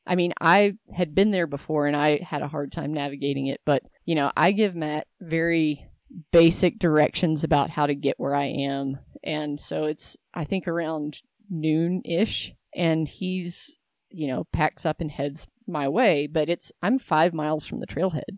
[0.07, 3.61] I mean, I had been there before and I had a hard time navigating it,
[3.66, 5.87] but you know, I give Matt very
[6.33, 8.99] basic directions about how to get where I am.
[9.25, 13.79] And so it's I think around noon-ish and he's,
[14.11, 17.87] you know, packs up and heads my way, but it's I'm 5 miles from the
[17.87, 18.37] trailhead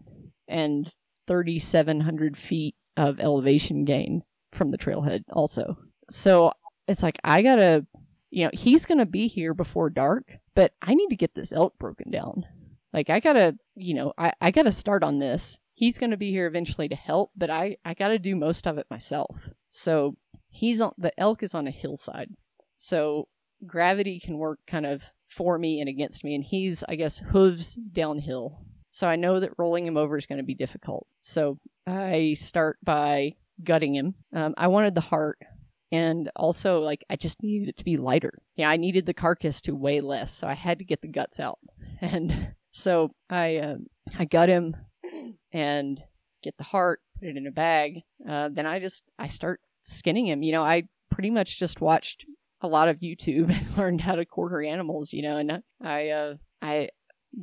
[0.49, 0.91] and
[1.27, 5.77] 3,700 feet of elevation gain from the trailhead, also.
[6.11, 6.53] So
[6.87, 7.87] it's like, I gotta,
[8.31, 11.79] you know, he's gonna be here before dark, but I need to get this elk
[11.79, 12.45] broken down.
[12.93, 15.59] Like, I gotta, you know, I, I gotta start on this.
[15.75, 18.87] He's gonna be here eventually to help, but I, I gotta do most of it
[18.91, 19.37] myself.
[19.69, 20.17] So
[20.49, 22.31] he's on, the elk is on a hillside.
[22.77, 23.29] So
[23.67, 27.75] gravity can work kind of for me and against me, and he's, I guess, hooves
[27.75, 28.65] downhill.
[28.91, 31.07] So I know that rolling him over is going to be difficult.
[31.21, 34.15] So I start by gutting him.
[34.33, 35.39] Um, I wanted the heart,
[35.91, 38.39] and also like I just needed it to be lighter.
[38.57, 41.41] Yeah, I needed the carcass to weigh less, so I had to get the guts
[41.41, 41.59] out.
[42.01, 43.77] And so I uh,
[44.17, 44.77] I gut him
[45.51, 46.01] and
[46.45, 48.03] get the heart, put it in a bag.
[48.29, 50.45] Uh, then I just I start skinning him.
[50.45, 52.25] You know, I pretty much just watched
[52.61, 55.13] a lot of YouTube and learned how to quarter animals.
[55.13, 56.91] You know, and I uh, I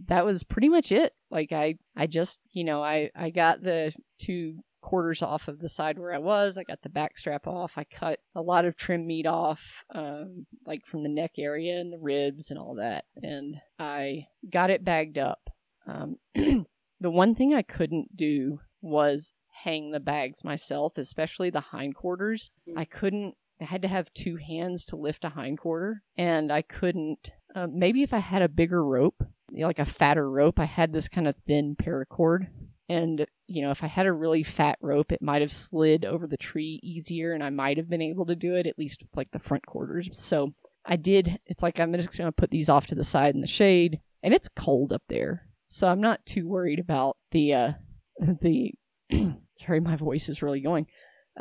[0.07, 1.13] that was pretty much it.
[1.29, 5.67] Like I I just you know I I got the two quarters off of the
[5.67, 6.57] side where I was.
[6.57, 7.73] I got the back strap off.
[7.75, 11.91] I cut a lot of trim meat off, um, like from the neck area and
[11.91, 15.49] the ribs and all that, and I got it bagged up.
[15.87, 16.65] Um, the
[17.01, 22.51] one thing I couldn't do was hang the bags myself, especially the hindquarters.
[22.77, 23.35] I couldn't.
[23.59, 27.31] I had to have two hands to lift a hindquarter, and I couldn't.
[27.55, 30.65] Uh, maybe if I had a bigger rope, you know, like a fatter rope, I
[30.65, 32.47] had this kind of thin paracord,
[32.87, 36.27] and you know, if I had a really fat rope, it might have slid over
[36.27, 39.15] the tree easier, and I might have been able to do it at least with
[39.15, 40.09] like the front quarters.
[40.13, 40.53] So
[40.85, 41.39] I did.
[41.45, 44.33] It's like I'm just gonna put these off to the side in the shade, and
[44.33, 47.71] it's cold up there, so I'm not too worried about the uh,
[48.41, 48.73] the.
[49.59, 50.87] sorry, my voice is really going.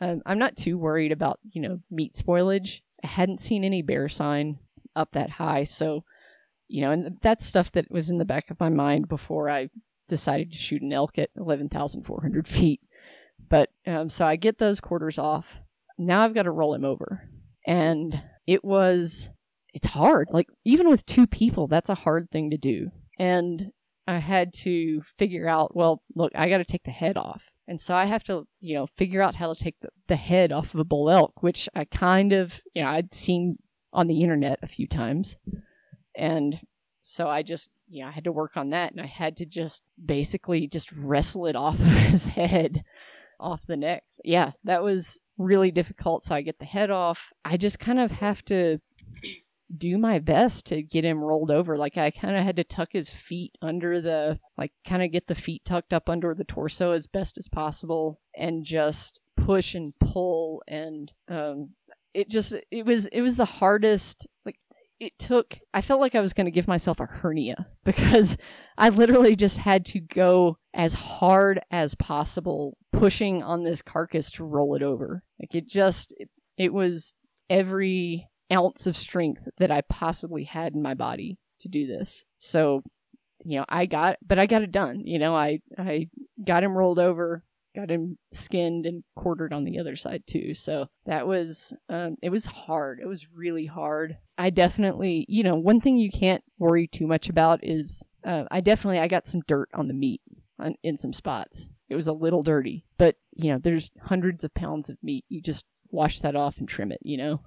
[0.01, 2.81] Um, I'm not too worried about you know meat spoilage.
[3.03, 4.59] I hadn't seen any bear sign
[4.97, 6.05] up that high, so
[6.69, 9.69] you know, and that's stuff that was in the back of my mind before I
[10.09, 12.81] decided to shoot an elk at 11,400 feet.
[13.49, 15.61] But um, so I get those quarters off.
[15.99, 17.29] Now I've got to roll him over.
[17.67, 19.31] And it was,
[19.73, 20.29] it's hard.
[20.31, 22.91] Like, even with two people, that's a hard thing to do.
[23.19, 23.71] And
[24.07, 27.51] I had to figure out, well, look, I got to take the head off.
[27.67, 30.53] And so I have to, you know, figure out how to take the, the head
[30.53, 33.57] off of a bull elk, which I kind of, you know, I'd seen
[33.93, 35.37] on the internet a few times.
[36.15, 36.61] And
[37.01, 39.47] so I just, you know, I had to work on that and I had to
[39.47, 42.85] just basically just wrestle it off of his head,
[43.39, 44.05] off the neck.
[44.25, 46.23] Yeah, that was really difficult.
[46.23, 47.33] So I get the head off.
[47.45, 48.79] I just kind of have to
[49.77, 51.77] do my best to get him rolled over.
[51.77, 55.27] Like I kind of had to tuck his feet under the, like kind of get
[55.27, 59.93] the feet tucked up under the torso as best as possible and just push and
[59.99, 61.71] pull and um
[62.15, 64.27] it just it was it was the hardest
[65.05, 68.37] it took i felt like i was going to give myself a hernia because
[68.79, 74.45] i literally just had to go as hard as possible pushing on this carcass to
[74.45, 75.23] roll it over.
[75.41, 77.15] Like it just it, it was
[77.49, 82.25] every ounce of strength that i possibly had in my body to do this.
[82.39, 82.83] So
[83.45, 85.03] you know i got but i got it done.
[85.05, 86.09] You know i i
[86.45, 90.55] got him rolled over got him skinned and quartered on the other side too.
[90.55, 93.01] So that was, um, it was hard.
[93.01, 94.17] It was really hard.
[94.39, 98.61] I definitely, you know, one thing you can't worry too much about is, uh, I
[98.61, 100.23] definitely, I got some dirt on the meat
[100.59, 101.69] on, in some spots.
[101.89, 105.25] It was a little dirty, but you know, there's hundreds of pounds of meat.
[105.29, 107.41] You just wash that off and trim it, you know?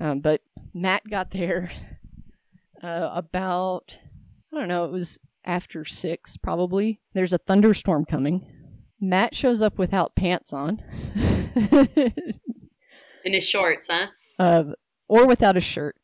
[0.00, 0.40] Um, but
[0.74, 1.70] Matt got there,
[2.82, 3.98] uh, about,
[4.52, 7.00] I don't know, it was after six probably.
[7.12, 8.44] There's a thunderstorm coming
[9.00, 10.82] Matt shows up without pants on.
[11.56, 12.12] in
[13.24, 14.08] his shorts, huh?
[14.38, 14.64] Uh,
[15.08, 15.96] or without a shirt.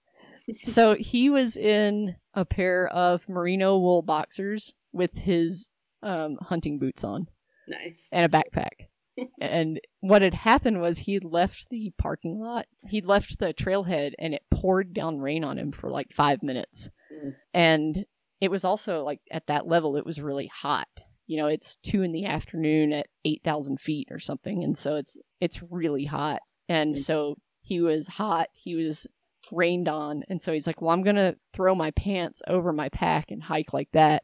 [0.62, 5.70] so he was in a pair of merino wool boxers with his
[6.02, 7.28] um, hunting boots on.
[7.68, 8.06] Nice.
[8.10, 8.88] And a backpack.
[9.40, 12.66] and what had happened was he left the parking lot.
[12.88, 16.90] He'd left the trailhead and it poured down rain on him for like five minutes.
[17.12, 17.34] Mm.
[17.54, 18.06] And
[18.40, 20.88] it was also like at that level, it was really hot
[21.26, 25.18] you know it's two in the afternoon at 8000 feet or something and so it's
[25.40, 26.40] it's really hot.
[26.68, 26.98] And mm.
[26.98, 29.06] so he was hot he was
[29.50, 33.30] rained on and so he's like well i'm gonna throw my pants over my pack
[33.30, 34.22] and hike like that.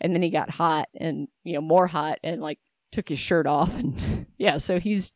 [0.00, 2.60] And then he got hot and you know more hot and like
[2.92, 5.12] took his shirt off and yeah so he's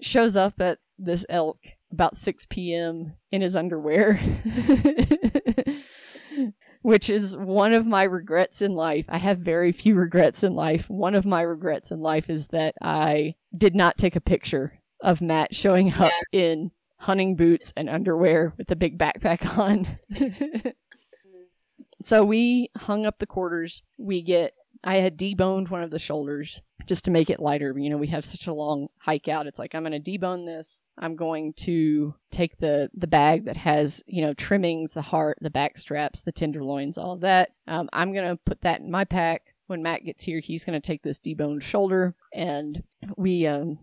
[0.00, 1.58] shows up at this elk
[1.92, 4.18] about 6 p.m in his underwear
[6.84, 9.06] which is one of my regrets in life.
[9.08, 10.84] I have very few regrets in life.
[10.90, 15.22] One of my regrets in life is that I did not take a picture of
[15.22, 16.40] Matt showing up yeah.
[16.40, 19.98] in hunting boots and underwear with a big backpack on.
[22.02, 23.82] so we hung up the quarters.
[23.96, 24.52] We get
[24.84, 27.74] I had deboned one of the shoulders just to make it lighter.
[27.76, 29.46] You know, we have such a long hike out.
[29.46, 30.82] It's like I'm going to debone this.
[30.98, 35.50] I'm going to take the the bag that has you know trimmings, the heart, the
[35.50, 37.50] back straps, the tenderloins, all of that.
[37.66, 39.54] Um, I'm going to put that in my pack.
[39.66, 42.82] When Matt gets here, he's going to take this deboned shoulder, and
[43.16, 43.78] we um,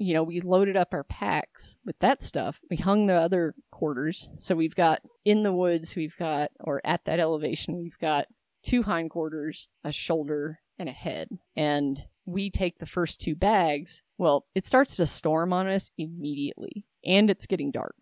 [0.00, 2.58] you know, we loaded up our packs with that stuff.
[2.70, 4.30] We hung the other quarters.
[4.38, 8.26] So we've got in the woods, we've got, or at that elevation, we've got
[8.62, 11.28] two hindquarters, a shoulder, and a head.
[11.54, 14.02] And we take the first two bags.
[14.18, 17.96] Well, it starts to storm on us immediately, and it's getting dark.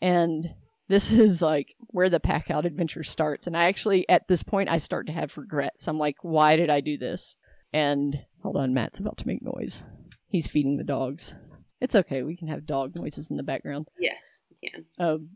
[0.00, 0.54] And
[0.88, 3.46] this is like where the pack out adventure starts.
[3.46, 5.88] And I actually, at this point, I start to have regrets.
[5.88, 7.36] I'm like, why did I do this?
[7.72, 9.82] And hold on, Matt's about to make noise.
[10.28, 11.34] He's feeding the dogs.
[11.80, 12.22] It's okay.
[12.22, 13.88] We can have dog noises in the background.
[13.98, 14.84] Yes, we can.
[14.98, 15.30] Um,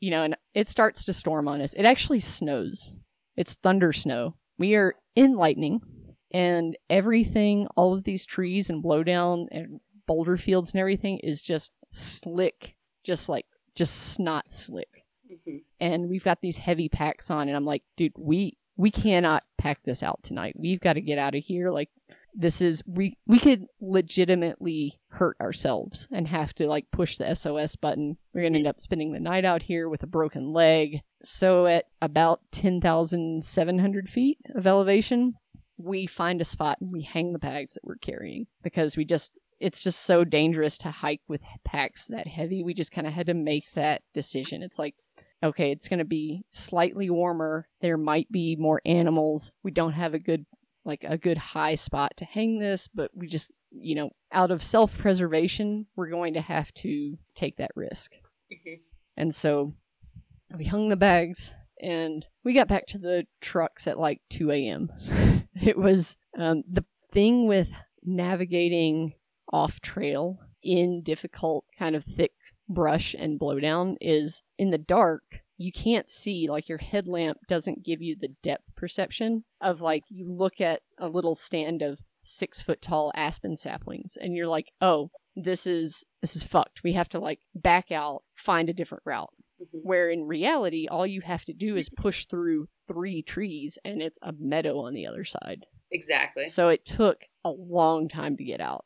[0.00, 1.74] you know, and it starts to storm on us.
[1.74, 2.96] It actually snows
[3.36, 4.36] it's thunder snow.
[4.58, 5.80] We are in lightning,
[6.32, 11.72] and everything, all of these trees and blowdown and boulder fields and everything is just
[11.90, 15.04] slick, just like just snot slick.
[15.30, 15.58] Mm-hmm.
[15.80, 19.82] And we've got these heavy packs on, and I'm like, dude, we we cannot pack
[19.84, 20.54] this out tonight.
[20.58, 21.70] We've got to get out of here.
[21.70, 21.90] Like
[22.34, 27.76] this is we we could legitimately hurt ourselves and have to like push the SOS
[27.76, 28.16] button.
[28.32, 31.00] We're gonna end up spending the night out here with a broken leg.
[31.22, 35.34] So at about ten thousand seven hundred feet of elevation,
[35.82, 39.32] we find a spot and we hang the bags that we're carrying because we just
[39.60, 42.64] it's just so dangerous to hike with packs that heavy.
[42.64, 44.62] We just kind of had to make that decision.
[44.62, 44.94] It's like
[45.44, 47.66] okay, it's going to be slightly warmer.
[47.80, 49.50] There might be more animals.
[49.62, 50.46] We don't have a good
[50.84, 54.62] like a good high spot to hang this, but we just, you know, out of
[54.62, 58.12] self preservation, we're going to have to take that risk.
[58.52, 58.82] Mm-hmm.
[59.16, 59.74] And so
[60.56, 64.90] we hung the bags and we got back to the trucks at like 2 a.m.
[65.62, 67.72] it was, Um, the thing with
[68.02, 69.14] navigating
[69.52, 72.32] off trail in difficult, kind of thick
[72.68, 75.22] brush and blowdown is in the dark,
[75.58, 80.32] you can't see, like, your headlamp doesn't give you the depth perception of, like, you
[80.32, 85.10] look at a little stand of six foot tall aspen saplings and you're like, oh,
[85.34, 86.82] this is this is fucked.
[86.84, 89.32] We have to like back out, find a different route.
[89.60, 89.80] Mhm.
[89.82, 94.18] Where in reality, all you have to do is push through three trees and it's
[94.22, 95.66] a meadow on the other side.
[95.90, 96.46] Exactly.
[96.46, 98.84] So it took a long time to get out.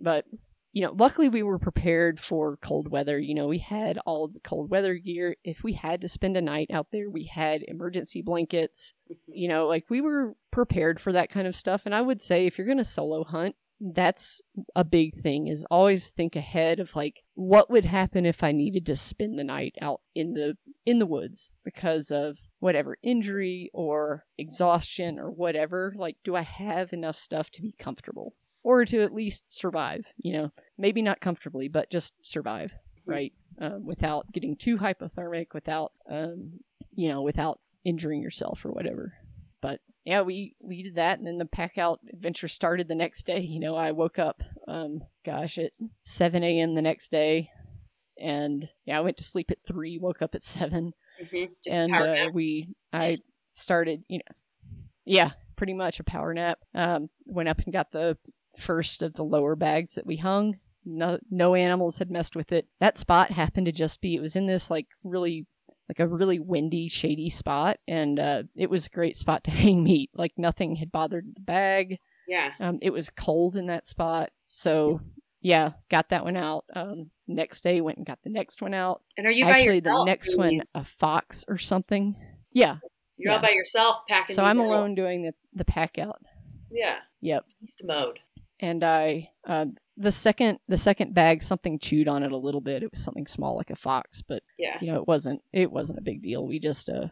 [0.00, 0.26] But,
[0.72, 3.18] you know, luckily we were prepared for cold weather.
[3.18, 5.36] You know, we had all the cold weather gear.
[5.42, 8.94] If we had to spend a night out there, we had emergency blankets.
[9.10, 9.16] Mhm.
[9.28, 11.82] You know, like we were prepared for that kind of stuff.
[11.84, 14.42] And I would say if you're going to solo hunt, that's
[14.74, 18.84] a big thing is always think ahead of like what would happen if I needed
[18.86, 24.24] to spend the night out in the in the woods because of whatever injury or
[24.36, 28.34] exhaustion or whatever like do I have enough stuff to be comfortable?
[28.64, 30.52] Or to at least survive you know?
[30.76, 32.72] Maybe not comfortably but just survive
[33.08, 33.32] right?
[33.60, 36.60] Um, without getting too hypothermic without um,
[36.94, 39.14] you know without injuring yourself or whatever.
[39.60, 43.26] But yeah we we did that and then the pack out adventure started the next
[43.26, 43.40] day.
[43.40, 45.72] You know i woke up um gosh at
[46.04, 47.50] 7 a.m the next day
[48.20, 50.92] and yeah i went to sleep at 3 woke up at 7
[51.22, 51.48] Mhm.
[51.70, 53.18] And uh, we i
[53.52, 56.58] started you know yeah pretty much a power nap.
[56.74, 58.16] Um went up and got the
[58.56, 60.58] first of the lower bags that we hung.
[60.84, 62.66] No no animals had messed with it.
[62.80, 65.46] That spot happened to just be it was in this like really
[65.88, 69.82] like a really windy shady spot and uh it was a great spot to hang
[69.82, 70.10] meat.
[70.14, 71.98] Like nothing had bothered the bag.
[72.28, 72.50] Yeah.
[72.60, 75.00] um, it was cold in that spot, so
[75.48, 76.64] yeah, got that one out.
[76.76, 79.00] Um, next day went and got the next one out.
[79.16, 80.04] And are you by Actually, yourself?
[80.06, 82.14] the next one, a fox or something.
[82.52, 82.76] Yeah,
[83.16, 84.36] You're all by yourself packing.
[84.36, 84.66] so I'm out.
[84.66, 86.20] alone doing the the pack out.
[86.70, 86.96] Yeah.
[87.20, 88.18] Yep, Beast mode.
[88.60, 92.82] and I uh, the second the second bag something chewed on it a little bit.
[92.82, 94.76] It was something small like a fox, but Yeah.
[94.80, 96.46] you know it wasn't it wasn't a big deal.
[96.46, 97.08] We just uh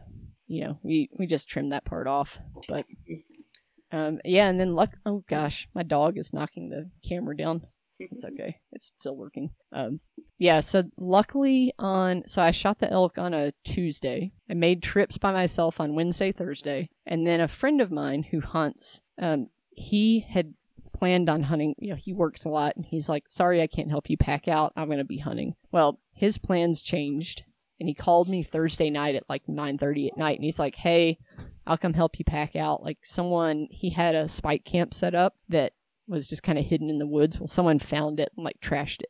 [0.47, 2.85] you know we we just trimmed that part off, but
[3.91, 4.91] um yeah, and then luck.
[5.05, 7.65] Oh gosh, my dog is knocking the camera down.
[7.99, 8.57] It's okay.
[8.71, 9.51] It's still working.
[9.71, 9.99] Um,
[10.37, 10.59] yeah.
[10.59, 14.31] So luckily on, so I shot the elk on a Tuesday.
[14.49, 18.41] I made trips by myself on Wednesday, Thursday, and then a friend of mine who
[18.41, 20.53] hunts, um, he had
[20.93, 21.75] planned on hunting.
[21.77, 24.47] You know, he works a lot, and he's like, "Sorry, I can't help you pack
[24.47, 24.73] out.
[24.75, 27.43] I'm going to be hunting." Well, his plans changed,
[27.79, 31.19] and he called me Thursday night at like 9:30 at night, and he's like, "Hey."
[31.67, 32.81] I'll come help you pack out.
[32.81, 35.73] Like someone, he had a spike camp set up that
[36.07, 37.39] was just kind of hidden in the woods.
[37.39, 39.09] Well, someone found it and like trashed it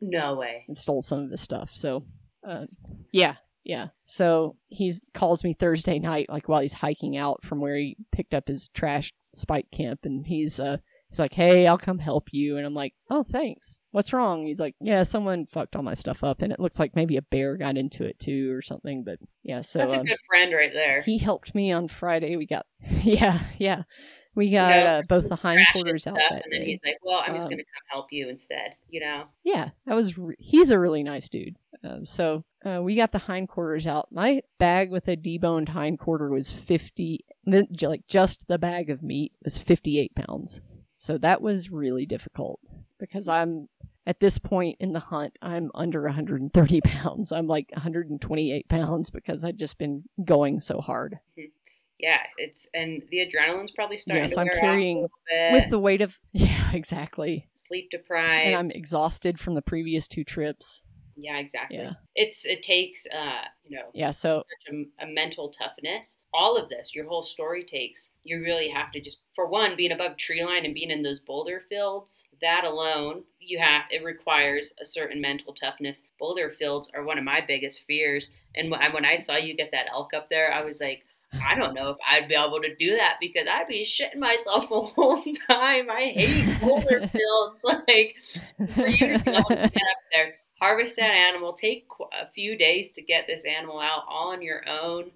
[0.00, 0.64] No way.
[0.68, 1.70] and stole some of the stuff.
[1.74, 2.04] So,
[2.46, 2.66] uh,
[3.12, 3.88] yeah, yeah.
[4.06, 8.34] So he calls me Thursday night, like while he's hiking out from where he picked
[8.34, 10.78] up his trashed spike camp, and he's uh
[11.08, 13.78] he's like, "Hey, I'll come help you," and I'm like, "Oh, thanks.
[13.92, 16.96] What's wrong?" He's like, "Yeah, someone fucked all my stuff up, and it looks like
[16.96, 20.06] maybe a bear got into it too or something." But yeah, so That's a um,
[20.06, 21.02] good friend right there.
[21.02, 22.36] he helped me on Friday.
[22.36, 22.66] We got
[23.04, 23.82] yeah, yeah.
[24.34, 26.66] We got know, uh, both the hindquarters out and then day.
[26.66, 29.24] he's like, "Well, I'm just Um, gonna come help you instead." You know.
[29.44, 30.16] Yeah, that was.
[30.16, 31.56] Re- he's a really nice dude.
[31.84, 34.10] Um, so uh, we got the hindquarters out.
[34.10, 37.24] My bag with a deboned hindquarter was fifty.
[37.44, 40.60] Like just the bag of meat was fifty-eight pounds.
[40.96, 42.60] So that was really difficult
[42.98, 43.68] because I'm
[44.06, 45.36] at this point in the hunt.
[45.42, 47.32] I'm under 130 pounds.
[47.32, 51.18] I'm like 128 pounds because I'd just been going so hard.
[52.02, 55.52] Yeah, it's and the adrenaline's probably starting Yes, to I'm wear carrying off a little
[55.52, 57.48] with the weight of yeah, exactly.
[57.56, 58.46] sleep deprived.
[58.46, 60.82] And I'm exhausted from the previous two trips.
[61.16, 61.78] yeah, exactly.
[61.78, 61.92] Yeah.
[62.14, 66.16] It's it takes uh you know Yeah, so such a, a mental toughness.
[66.34, 68.10] All of this, your whole story takes.
[68.24, 71.20] You really have to just, for one, being above tree line and being in those
[71.20, 72.24] boulder fields.
[72.40, 76.02] That alone, you have it requires a certain mental toughness.
[76.18, 78.30] Boulder fields are one of my biggest fears.
[78.54, 81.04] And when I, when I saw you get that elk up there, I was like.
[81.40, 84.62] I don't know if I'd be able to do that because I'd be shitting myself
[84.68, 85.90] the whole time.
[85.90, 87.64] I hate boulder fields.
[87.88, 88.16] Like
[88.74, 93.02] for you to able get up there, harvest that animal, take a few days to
[93.02, 95.10] get this animal out on your own.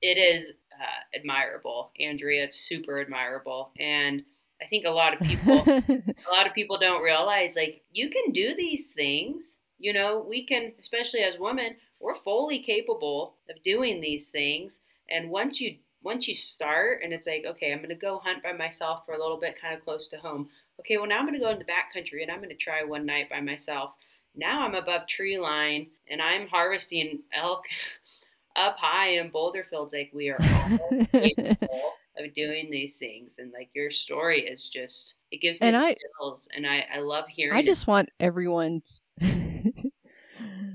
[0.00, 2.44] It is uh, admirable, Andrea.
[2.44, 4.22] It's super admirable, and
[4.62, 8.32] I think a lot of people, a lot of people don't realize like you can
[8.32, 9.56] do these things.
[9.78, 14.80] You know, we can, especially as women, we're fully capable of doing these things.
[15.12, 18.42] And once you once you start, and it's like, okay, I'm going to go hunt
[18.42, 20.48] by myself for a little bit, kind of close to home.
[20.80, 22.56] Okay, well now I'm going to go in the back country and I'm going to
[22.56, 23.92] try one night by myself.
[24.34, 27.62] Now I'm above tree line and I'm harvesting elk
[28.56, 31.58] up high in boulder fields like we are all capable.
[32.18, 35.96] of doing these things and like your story is just it gives me And I-
[36.18, 37.64] chills and I I love hearing I it.
[37.64, 38.82] just want everyone.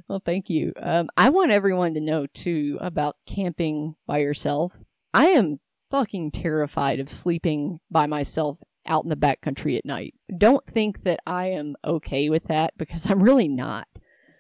[0.07, 0.73] Well, thank you.
[0.81, 4.77] Um, I want everyone to know too about camping by yourself.
[5.13, 10.13] I am fucking terrified of sleeping by myself out in the backcountry at night.
[10.37, 13.87] Don't think that I am okay with that because I'm really not.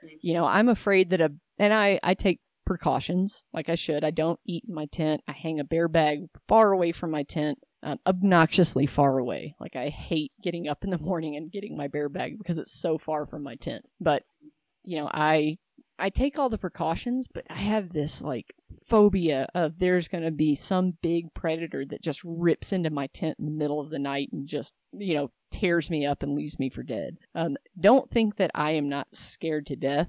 [0.03, 0.17] Mhm.
[0.21, 4.03] You know, I'm afraid that a and I I take precautions like I should.
[4.03, 5.21] I don't eat in my tent.
[5.27, 9.55] I hang a bear bag far away from my tent um, obnoxiously far away.
[9.59, 12.77] Like I hate getting up in the morning and getting my bear bag because it's
[12.77, 13.85] so far from my tent.
[13.99, 14.23] But
[14.87, 15.57] you know, I
[15.99, 18.53] I take all the precautions, but I have this like
[18.87, 23.35] phobia of there's going to be some big predator that just rips into my tent
[23.37, 26.57] in the middle of the night and just, you know, tears me up and leaves
[26.57, 27.17] me for dead.
[27.35, 30.07] Um, don't think that I am not scared to death.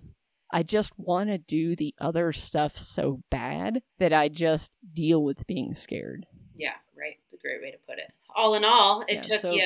[0.53, 5.47] I just want to do the other stuff so bad that I just deal with
[5.49, 6.25] being scared.
[6.57, 7.17] Yeah, right.
[7.25, 8.13] It's a great way to put it.
[8.39, 9.65] All in all, it Yeah, took so- you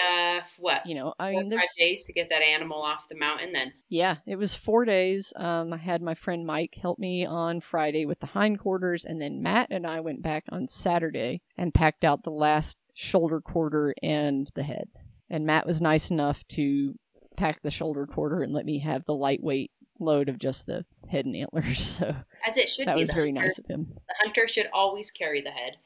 [0.59, 3.53] what You know, I mean, five days to get that animal off the mountain.
[3.53, 5.33] Then Yeah, it was four days.
[5.37, 9.43] Um, I had my friend Mike help me on Friday with the hindquarters, and then
[9.43, 14.51] Matt and I went back on Saturday and packed out the last shoulder quarter and
[14.55, 14.89] the head.
[15.29, 16.95] And Matt was nice enough to
[17.37, 19.71] pack the shoulder quarter and let me have the lightweight
[20.01, 21.99] load of just the head and antlers.
[21.99, 22.15] So
[22.49, 23.01] as it should that be.
[23.03, 23.87] was very hunter- nice of him.
[24.09, 25.77] The hunter should always carry the head.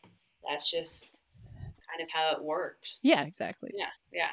[0.49, 1.11] That's just
[1.97, 2.99] kind of how it works.
[3.03, 3.70] Yeah, exactly.
[3.74, 4.30] Yeah, yeah.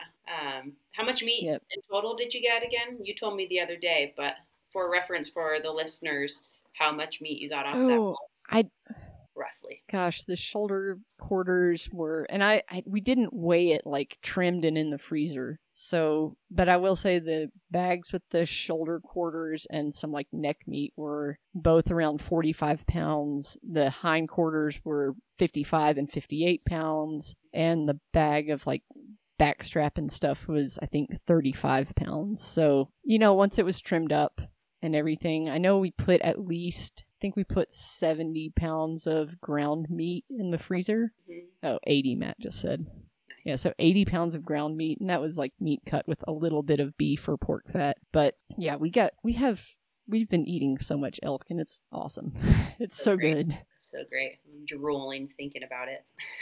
[0.60, 1.64] Um, how much meat Yep.
[1.76, 3.00] in total did you get again?
[3.04, 4.36] You told me the other day, but
[4.72, 6.44] for reference for the listeners,
[6.74, 8.18] how much meat you got off that Oh, bull,
[8.50, 8.66] I
[9.36, 9.84] roughly?
[9.92, 14.78] gosh, the shoulder quarters were, and I, I we didn't weigh it like trimmed and
[14.78, 15.60] in the freezer.
[15.74, 20.60] So, but I will say the bags with the shoulder quarters and some like neck
[20.68, 23.58] meat were both around 45 pounds.
[23.68, 28.84] The hind quarters were 55 and 58 pounds, and the bag of like
[29.40, 32.42] backstrap and stuff was I think 35 pounds.
[32.42, 34.42] So, you know, once it was trimmed up
[34.82, 39.40] and everything, I know we put at least I think we put 70 pounds of
[39.42, 41.14] ground meat in the freezer.
[41.28, 41.46] Mhm.
[41.64, 42.86] Oh, 80, Matt just said.
[43.44, 46.32] Yeah, so 80 pounds of ground meat, and that was like meat cut with a
[46.32, 47.98] little bit of beef or pork fat.
[48.12, 49.62] But yeah, we got, we have,
[50.08, 52.34] we've been eating so much elk, and it's awesome.
[52.80, 53.58] it's So so good.
[53.80, 54.40] So great.
[54.48, 56.06] I'm drooling thinking about it.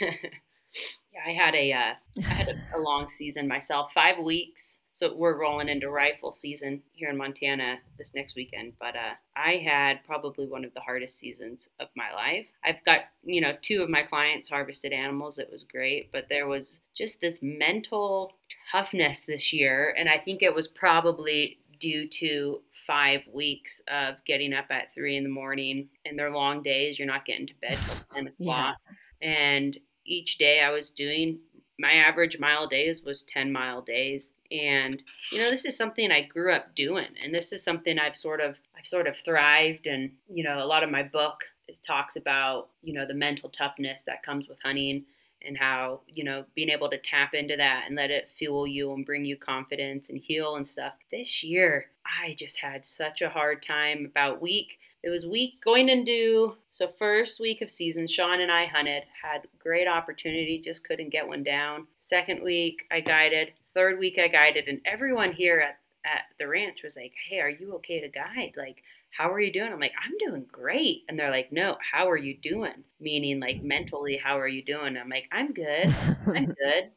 [1.12, 4.80] yeah, I had a uh, I had a, a long season myself, five weeks.
[5.02, 8.74] So we're rolling into rifle season here in Montana this next weekend.
[8.78, 12.46] But uh, I had probably one of the hardest seasons of my life.
[12.64, 15.40] I've got you know two of my clients harvested animals.
[15.40, 18.34] It was great, but there was just this mental
[18.70, 24.54] toughness this year, and I think it was probably due to five weeks of getting
[24.54, 26.96] up at three in the morning and they're long days.
[26.96, 28.76] You're not getting to bed till ten o'clock.
[29.20, 29.76] And
[30.06, 31.40] each day I was doing
[31.82, 34.30] my average mile days was 10 mile days.
[34.52, 38.16] And you know, this is something I grew up doing and this is something I've
[38.16, 41.44] sort of I've sort of thrived and you know, a lot of my book
[41.86, 45.04] talks about, you know, the mental toughness that comes with hunting
[45.44, 48.92] and how, you know, being able to tap into that and let it fuel you
[48.92, 50.92] and bring you confidence and heal and stuff.
[51.10, 55.88] This year, I just had such a hard time about week it was week going
[55.88, 61.10] into so first week of season sean and i hunted had great opportunity just couldn't
[61.10, 65.78] get one down second week i guided third week i guided and everyone here at,
[66.04, 69.52] at the ranch was like hey are you okay to guide like how are you
[69.52, 73.40] doing i'm like i'm doing great and they're like no how are you doing meaning
[73.40, 75.94] like mentally how are you doing i'm like i'm good
[76.26, 76.90] i'm good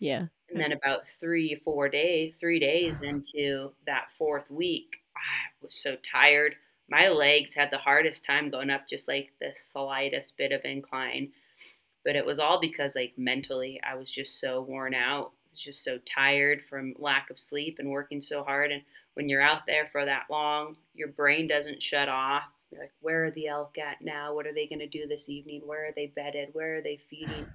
[0.00, 0.26] yeah.
[0.50, 5.96] and then about three, four days, three days into that fourth week, I was so
[6.02, 6.54] tired.
[6.88, 11.30] My legs had the hardest time going up just like the slightest bit of incline.
[12.04, 15.32] But it was all because like mentally I was just so worn out.
[15.62, 18.72] Just so tired from lack of sleep and working so hard.
[18.72, 18.82] And
[19.14, 22.44] when you're out there for that long, your brain doesn't shut off.
[22.70, 24.34] You're like, where are the elk at now?
[24.34, 25.62] What are they going to do this evening?
[25.64, 26.50] Where are they bedded?
[26.52, 27.46] Where are they feeding?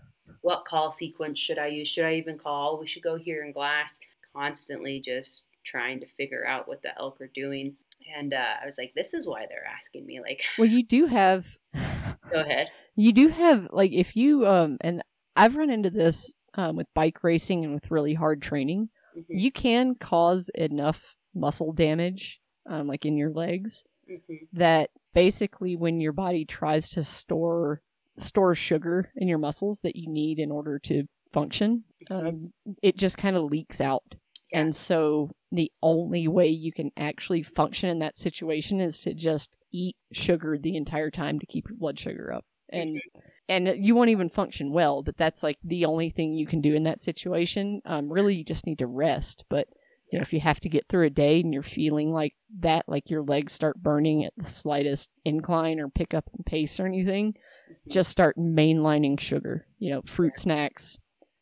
[0.41, 1.88] what call sequence should I use?
[1.88, 2.80] Should I even call?
[2.80, 3.97] We should go here in glass.
[4.36, 7.76] Constantly just trying to figure out what the elk are doing.
[8.16, 10.20] And uh, I was like, this is why they're asking me.
[10.22, 12.68] Like, Well, you do have, go ahead.
[12.95, 15.01] you do have, like, if you, um, and
[15.36, 19.51] I've run into this um, with bike racing and with really hard training, Mhm, you
[19.51, 24.47] can cause enough muscle damage, um, like in your legs, mhm.
[24.53, 27.82] that basically when your body tries to store
[28.18, 31.03] store sugar in your muscles that you need in order to
[31.34, 34.03] function um, it just kind of leaks out.
[34.51, 34.62] Yeah.
[34.62, 39.58] and so the only way you can actually function in that situation is to just
[39.72, 42.45] eat sugar the entire time to keep your blood sugar up.
[42.70, 43.01] And
[43.48, 45.04] and you won't even function well.
[45.04, 47.82] But that's like the only thing you can do in that situation.
[47.86, 49.46] Um, really, you just need to rest.
[49.50, 49.68] But
[50.12, 52.86] you know, if you have to get through a day and you're feeling like that,
[52.88, 56.86] like your legs start burning at the slightest incline or pick up in pace or
[56.86, 57.34] anything,
[57.68, 57.89] Mm-hmm.
[57.89, 59.66] just start mainlining sugar.
[59.80, 61.00] You know, fruit snacks,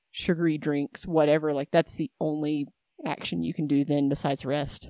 [0.09, 1.53] sugary drinks, whatever.
[1.53, 2.67] Like that's the only
[3.05, 4.87] action you can do then besides rest.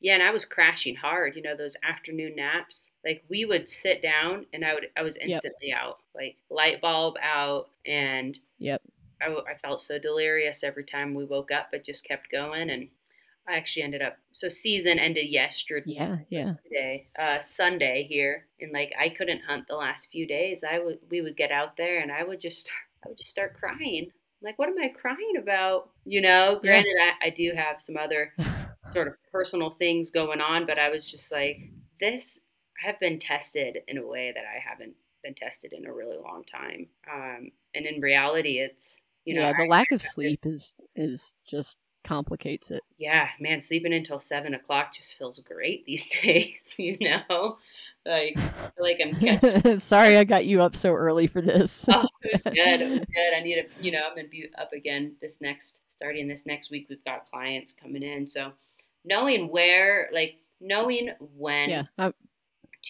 [0.00, 1.34] Yeah, and I was crashing hard.
[1.36, 2.90] You know those afternoon naps.
[3.04, 5.98] Like we would sit down, and I would I was instantly out.
[6.14, 8.82] Like light bulb out, and Yep.
[9.20, 12.70] I felt so delirious every time we woke up, but just kept going.
[12.70, 12.88] And
[13.48, 15.94] I actually ended up so season ended yesterday.
[15.94, 16.96] Yeah, yeah.
[17.18, 20.60] Uh, Sunday here, and like I couldn't hunt the last few days.
[20.68, 23.30] I would we would get out there, and I would just start, I would just
[23.30, 24.10] start crying.
[24.42, 25.90] Like, what am I crying about?
[26.04, 26.82] You know, Yeah.
[26.82, 28.32] granted, I, I do have some other
[28.92, 31.58] sort of personal things going on, but I was just like,
[32.00, 32.38] this,
[32.82, 36.16] I have been tested in a way that I haven't been tested in a really
[36.16, 36.86] long time.
[37.12, 41.34] Um, and in reality, it's, you know, yeah, the I- lack of sleep is is
[41.46, 42.82] just complicates it.
[42.96, 47.58] yeah, man, sleeping until seven o'clock just feels great these days, you know?
[48.08, 48.40] Like, I
[48.76, 49.78] feel like I'm catching.
[49.78, 51.86] Sorry, I got you up so early for this.
[51.88, 52.80] Oh, it was good.
[52.80, 53.36] It was good.
[53.36, 56.70] I need to, you know, I'm gonna be up again this next, starting this next
[56.70, 56.86] week.
[56.88, 58.52] We've got clients coming in, so
[59.04, 62.10] knowing where, like, knowing when yeah,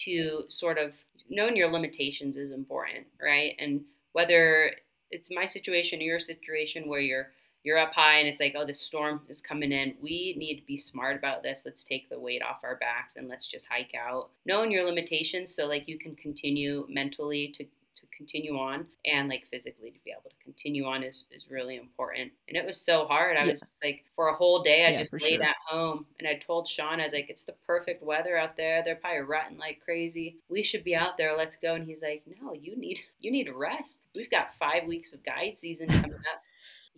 [0.05, 0.93] to sort of
[1.29, 3.55] knowing your limitations is important, right?
[3.59, 3.81] And
[4.13, 4.71] whether
[5.11, 7.31] it's my situation or your situation where you're
[7.63, 9.93] you're up high and it's like, oh, this storm is coming in.
[10.01, 11.63] We need to be smart about this.
[11.65, 14.29] Let's take the weight off our backs and let's just hike out.
[14.45, 19.45] Knowing your limitations so like you can continue mentally to to continue on and like
[19.51, 22.31] physically to be able to continue on is, is really important.
[22.47, 23.35] And it was so hard.
[23.35, 23.51] I Yeah.
[23.51, 25.43] was just like for a whole day I Yeah, just laid sure.
[25.43, 28.81] at home and I told Sean, I was like, it's the perfect weather out there.
[28.85, 30.37] They're probably rutting like crazy.
[30.47, 31.35] We should be out there.
[31.35, 31.73] Let's go.
[31.75, 33.99] And he's like, No, you need you need rest.
[34.15, 36.41] We've got five weeks of guide season coming up.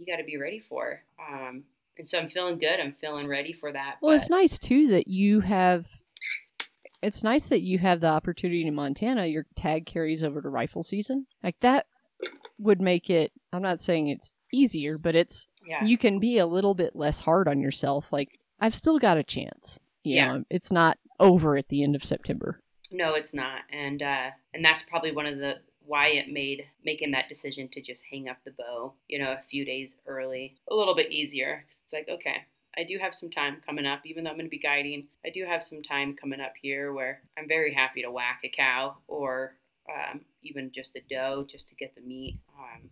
[0.01, 1.01] You gotta be ready for.
[1.31, 1.63] Um
[1.97, 2.79] and so I'm feeling good.
[2.79, 3.97] I'm feeling ready for that.
[4.01, 5.85] well, but- it's nice too that you have.
[7.03, 9.25] It's nice that you have the opportunity in Montana.
[9.27, 11.27] Your tag carries over to rifle season.
[11.43, 11.85] Like that
[12.57, 13.31] would make it.
[13.53, 15.83] I'm not saying it's easier, but it's yeah.
[15.83, 18.11] you can be a little bit less hard on yourself.
[18.11, 19.79] Like I've still got a chance.
[20.03, 20.27] You Yeah.
[20.37, 22.59] know, it's not over at the end of September.
[22.93, 25.59] No, it's not, and uh, and that's probably one of the
[25.91, 29.43] why it made making that decision to just hang up the bow, you know, a
[29.49, 31.65] few days early a little bit easier.
[31.83, 32.37] It's like okay,
[32.77, 35.07] I do have some time coming up, even though I'm going to be guiding.
[35.25, 38.49] I do have some time coming up here where I'm very happy to whack a
[38.49, 39.57] cow or
[39.89, 42.39] um, even just a doe just to get the meat.
[42.57, 42.89] Um,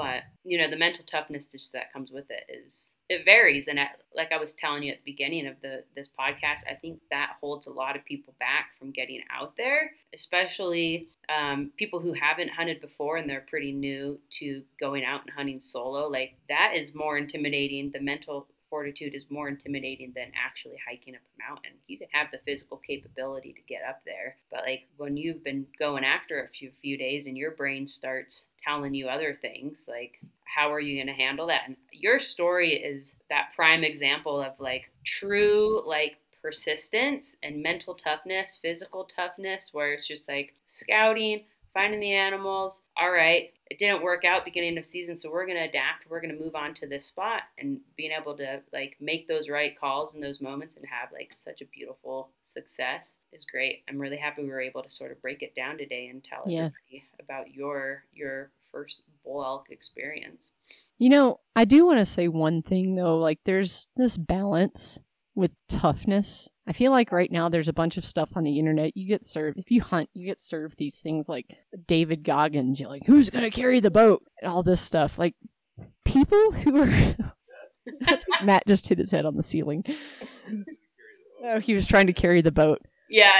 [0.00, 3.88] but you know, the mental toughness that comes with it is it varies, and I,
[4.14, 7.36] like I was telling you at the beginning of the this podcast, I think that
[7.40, 12.48] holds a lot of people back from getting out there, especially um, people who haven't
[12.48, 16.08] hunted before and they're pretty new to going out and hunting solo.
[16.08, 17.90] Like that is more intimidating.
[17.90, 21.72] The mental fortitude is more intimidating than actually hiking up a mountain.
[21.88, 25.66] You can have the physical capability to get up there, but like when you've been
[25.78, 30.20] going after a few few days and your brain starts telling you other things, like
[30.44, 31.62] how are you going to handle that?
[31.66, 38.58] And your story is that prime example of like true like persistence and mental toughness,
[38.62, 41.44] physical toughness where it's just like scouting,
[41.74, 42.80] finding the animals.
[42.96, 46.08] All right, it didn't work out beginning of season, so we're going to adapt.
[46.08, 49.48] We're going to move on to this spot and being able to like make those
[49.48, 53.82] right calls in those moments and have like such a beautiful success is great.
[53.88, 56.44] I'm really happy we were able to sort of break it down today and tell
[56.46, 56.70] Yeah.
[56.90, 60.50] everybody about your your first bull elk experience.
[60.98, 63.18] You know, I do want to say one thing though.
[63.18, 64.98] Like, there's this balance
[65.40, 66.48] with toughness.
[66.66, 68.96] I feel like right now there's a bunch of stuff on the internet.
[68.96, 71.46] You get served if you hunt, you get served these things like
[71.88, 72.78] David Goggins.
[72.78, 75.18] You're like, who's gonna carry the boat and all this stuff.
[75.18, 75.34] Like,
[76.04, 77.16] people who are.
[78.44, 79.84] Matt just hit his head on the ceiling.
[81.44, 83.32] Oh, he was trying to carry the boat Yeah.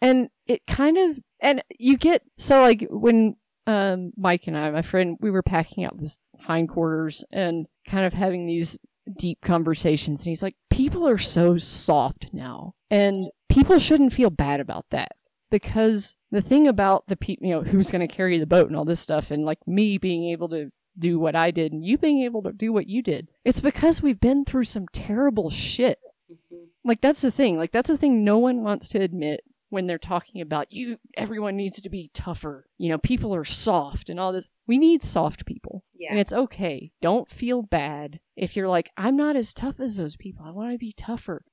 [0.00, 3.36] and it kind of and you get so like when
[3.66, 8.12] um mike and i my friend we were packing out this hindquarters and kind of
[8.12, 8.78] having these
[9.18, 14.60] deep conversations and he's like people are so soft now and people shouldn't feel bad
[14.60, 15.12] about that
[15.50, 18.76] because the thing about the people you know who's going to carry the boat and
[18.76, 21.98] all this stuff and like me being able to do what i did and you
[21.98, 25.98] being able to do what you did it's because we've been through some terrible shit.
[26.30, 26.66] Mhm.
[26.84, 29.98] like that's the thing like that's the thing no one wants to admit when they're
[29.98, 34.32] talking about you everyone needs to be tougher you know people are soft and all
[34.32, 34.46] this.
[34.66, 36.10] We need soft people Yeah.
[36.10, 40.16] and it's okay don't feel bad if you're like i'm not as tough as those
[40.16, 41.44] people i want to be tougher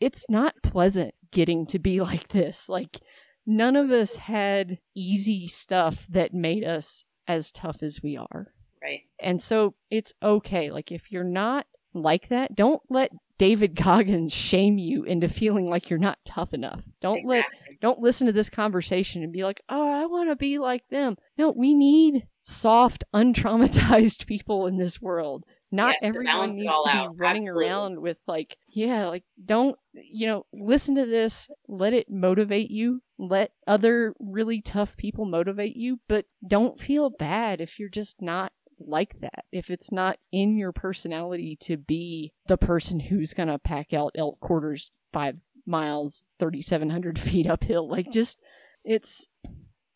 [0.00, 3.00] it's not pleasant getting to be like this like
[3.48, 8.48] none of us had easy stuff that made us as tough as we are.
[8.82, 9.00] Right.
[9.18, 10.70] And so it's okay.
[10.70, 15.88] Like if you're not like that, don't let David Goggins shame you into feeling like
[15.90, 16.82] you're not tough enough.
[17.00, 17.67] Don't let Exactly.
[17.80, 21.16] Don't listen to this conversation and be like, "Oh, I want to be like them."
[21.36, 25.44] No, we need soft, untraumatized people in this world.
[25.70, 27.18] Not Yes, everyone needs to be out.
[27.18, 27.68] running Absolutely.
[27.68, 33.02] around with like, yeah, like don't, you know, listen to this, let it motivate you,
[33.18, 38.52] let other really tough people motivate you, but don't feel bad if you're just not
[38.80, 39.44] like that.
[39.52, 44.12] If it's not in your personality to be the person who's going to pack out
[44.14, 45.36] elk quarters 5
[45.68, 48.38] miles 3700 feet uphill, like just
[48.84, 49.28] it's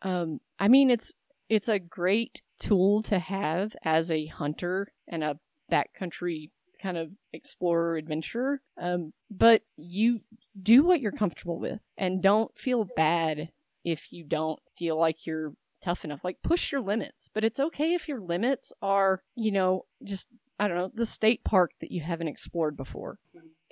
[0.03, 1.15] um I mean it's
[1.49, 5.39] it's a great tool to have as a hunter and a
[5.71, 6.51] backcountry
[6.81, 8.61] kind of explorer adventurer.
[8.81, 10.21] Um, but you
[10.61, 13.51] do what you're comfortable with and don't feel bad
[13.85, 16.25] if you don't feel like you're tough enough.
[16.25, 20.69] Like push your limits, but it's okay if your limits are, you know, just I
[20.69, 23.19] don't know, the state park that you haven't explored before.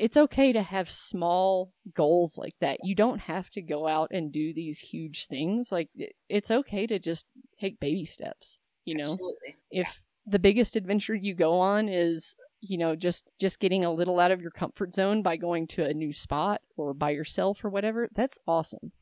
[0.00, 2.78] It's okay to have small goals like that.
[2.82, 5.70] You don't have to go out and do these huge things.
[5.70, 5.90] Like
[6.28, 7.26] it's okay to just
[7.60, 9.12] take baby steps, you know?
[9.12, 9.56] Absolutely.
[9.70, 14.20] if the biggest adventure you go on is you know just just getting a little
[14.20, 17.70] out of your comfort zone by going to a new spot or by yourself or
[17.70, 18.92] whatever that's awesome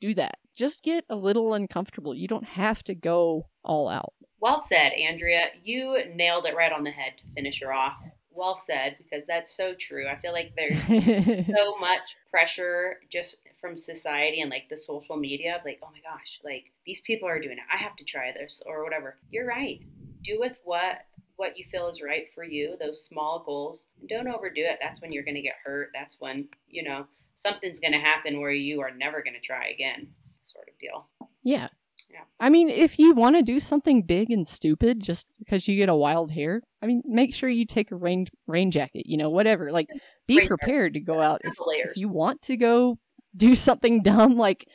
[0.00, 4.60] do that just get a little uncomfortable you don't have to go all out Well
[4.60, 5.46] said, Andrea.
[5.64, 7.96] You nailed it right on the head to finish her off.
[8.38, 10.06] Well said, because that's so true.
[10.06, 10.86] I feel like there's
[11.46, 15.98] so much pressure just from society and like the social media of like, oh my
[16.08, 17.64] gosh, like these people are doing it.
[17.72, 19.16] I have to try this or whatever.
[19.28, 19.80] You're right.
[20.22, 20.98] Do with what
[21.34, 23.86] what you feel is right for you, those small goals.
[24.08, 24.78] Don't overdo it.
[24.80, 25.90] That's when you're gonna get hurt.
[25.92, 30.08] That's when, you know, something's gonna happen where you are never gonna try again,
[30.46, 31.06] sort of deal.
[31.42, 31.68] yeah
[32.10, 32.20] Yeah.
[32.40, 35.88] i mean if you want to do something big and stupid just because you get
[35.88, 39.30] a wild hair i mean make sure you take a rain rain jacket you know
[39.30, 39.88] whatever like
[40.26, 40.58] be Rain jacket.
[40.58, 41.90] prepared to go out if Have the layers.
[41.90, 42.98] if you want to go
[43.36, 44.66] do something dumb like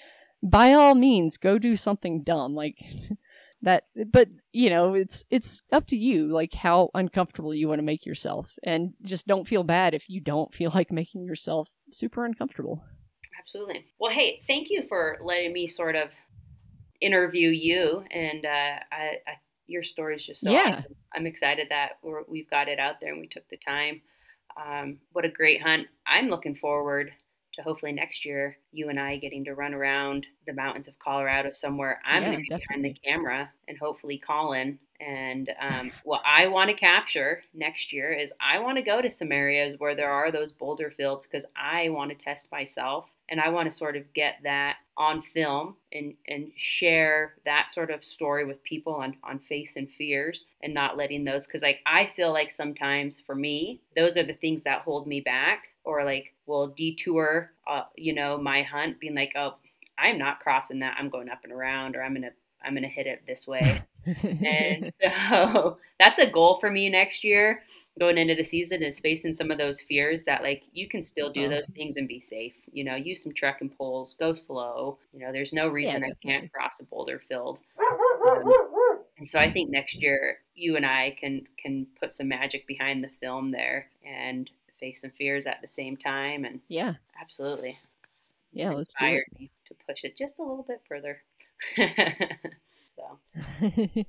[0.42, 2.76] by all means go do something dumb like
[3.62, 7.84] that but you know it's it's up to you like how uncomfortable you want to
[7.84, 12.26] make yourself and just don't feel bad if you don't feel like making yourself super
[12.26, 12.84] uncomfortable
[13.40, 13.86] Absolutely.
[14.00, 16.10] Well, hey, thank you for letting me sort of
[17.04, 19.34] interview you, and uh, I, I,
[19.68, 20.58] your story is just so Yeah.
[20.58, 20.95] awesome.
[21.16, 24.01] I'm excited that we're, we've got it out there and we took the time.
[24.58, 25.88] Um, what a great hunt!
[26.08, 27.12] I'm looking forward
[27.54, 31.51] to hopefully next year you and I getting to run around the mountains of Colorado
[31.56, 32.01] somewhere.
[32.06, 34.80] I'm Yeah, going to be behind the camera and hopefully Colin.
[34.99, 39.12] And um, what I want to capture next year is I want to go to
[39.12, 43.40] some areas where there are those boulder fields because I want to test myself and
[43.40, 48.06] I want to sort of get that on film and and share that sort of
[48.06, 52.12] story with people on on face and fears and not letting those because like I
[52.16, 56.34] feel like sometimes for me those are the things that hold me back or like
[56.46, 59.56] will detour uh, you know my hunt being like oh
[59.98, 60.96] I'm not crossing that.
[61.00, 62.32] I'm going up and around or I'm gonna
[62.64, 63.82] I'm gonna hit it this way.
[64.06, 67.62] And so that's a goal for me next year
[68.00, 71.30] going into the season is facing some of those fears that like you can still
[71.32, 71.56] do Uh-huh.
[71.56, 75.32] those things and be safe you know use some trekking poles go slow you know
[75.32, 78.52] there's no reason i can't cross a boulder field um,
[79.18, 83.04] and so i think next year you and i can can put some magic behind
[83.04, 86.96] the film there and face some fears at the same time and yeah.
[87.22, 87.78] absolutely.
[88.52, 91.22] Yeah let's do inspired me to push it just a little bit further.
[92.96, 93.18] So.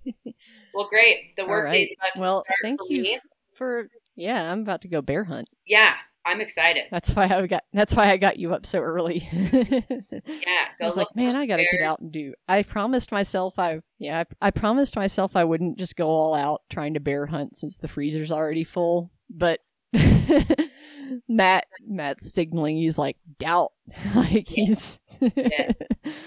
[0.75, 1.37] Well great.
[1.37, 1.89] The work right.
[1.89, 3.21] day's about to well start thank you me
[3.57, 5.95] for yeah i'm about to go bear hunt yeah
[6.27, 10.65] i'm excited that's why i got that's why i got you up so early yeah
[10.81, 12.35] I was like, man, I gotta get out and do.
[12.49, 16.63] I promised myself I, yeah, I, I promised myself I wouldn't just go all out
[16.69, 19.11] trying to bear hunt since the freezer's already full.
[19.31, 19.61] But
[21.29, 23.73] Matt, Matt's signaling he's like doubt,
[24.15, 24.99] like he's.
[25.21, 25.73] Yeah.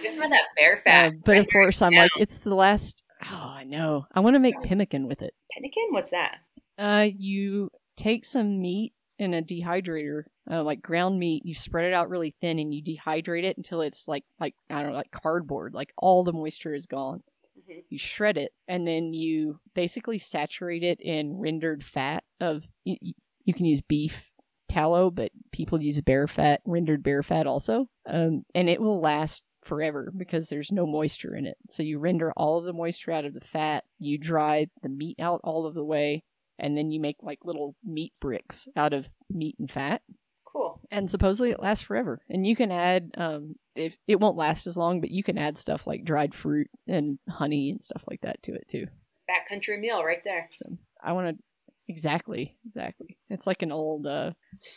[0.09, 1.13] Some of that bear Uh, fat.
[1.25, 2.01] but of course, I'm down.
[2.03, 3.03] like, it's the last.
[3.29, 4.05] Oh, I know.
[4.13, 5.33] I want to make pemmican with it.
[5.51, 5.83] Pemmican?
[5.91, 6.37] What's that?
[6.77, 11.45] Uh, you take some meat in a dehydrator, uh, like ground meat.
[11.45, 14.81] You spread it out really thin, and you dehydrate it until it's like like I
[14.81, 15.73] don't know, like cardboard.
[15.73, 17.23] Like all the moisture is gone.
[17.69, 17.83] Mhm.
[17.89, 22.63] You shred it, and then you basically saturate it in rendered fat of.
[22.83, 22.97] You,
[23.43, 24.31] you can use beef
[24.67, 29.43] tallow, but people use bear fat, rendered bear fat also, um, and it will last
[29.61, 31.57] forever because there's no moisture in it.
[31.69, 33.85] So you render all of the moisture out of the fat.
[33.99, 36.23] You dry the meat out all of the way,
[36.59, 40.01] and then you make like little meat bricks out of meat and fat
[40.45, 40.81] Cool.
[40.91, 44.75] and supposedly it lasts forever and you can add um if it won't last as
[44.75, 48.41] long, but you can add stuff like dried fruit and honey and stuff like that
[48.43, 48.87] to it too.
[49.29, 50.49] Backcountry meal right there.
[50.55, 50.65] So
[51.03, 51.43] I want to
[51.87, 53.17] exactly, exactly.
[53.29, 54.31] It's like an old, uh,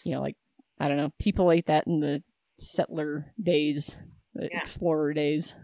[0.05, 0.37] you know, like
[0.79, 1.13] I don't know.
[1.19, 2.23] People ate that in the
[2.59, 3.97] settler days,
[4.35, 4.59] the Yeah.
[4.61, 5.55] explorer days.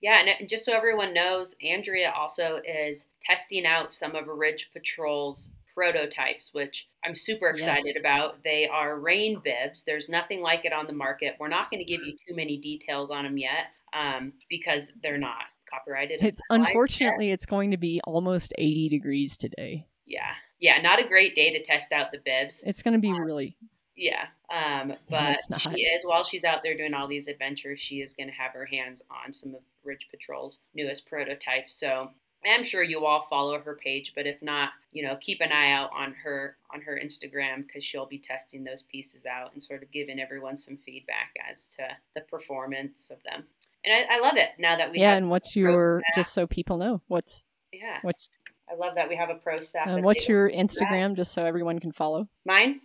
[0.00, 5.52] Yeah, and just so everyone knows, Andrea also is testing out some of Ridge Patrol's
[5.74, 7.98] prototypes, which I'm super excited Yes.
[7.98, 8.42] about.
[8.42, 9.84] They are rain bibs.
[9.84, 11.36] There's nothing like it on the market.
[11.38, 15.18] We're not going to give you too many details on them yet um, because they're
[15.18, 16.22] not copyrighted.
[16.22, 19.86] It's unfortunately it's going to be almost 80 degrees today.
[20.06, 20.30] Yeah,
[20.60, 22.62] yeah, not a great day to test out the bibs.
[22.66, 23.56] It's going to be really
[23.98, 25.60] Yeah, um, but not.
[25.60, 28.52] she is while she's out there doing all these adventures, she is going to have
[28.52, 31.78] her hands on some of Ridge Patrol's newest prototypes.
[31.78, 32.10] So
[32.46, 35.72] I'm sure you all follow her page, but if not, you know, keep an eye
[35.72, 39.82] out on her on her Instagram because she'll be testing those pieces out and sort
[39.82, 41.82] of giving everyone some feedback as to
[42.14, 43.44] the performance of them.
[43.84, 45.16] And I, I love it now that we yeah.
[45.16, 46.14] And what's your staff.
[46.14, 48.30] just so people know what's Yeah, what's
[48.70, 49.88] I love that we have a pro staff.
[49.88, 50.68] that's what's your to do that.
[50.68, 52.28] Instagram just so everyone can follow.
[52.44, 52.80] Mine,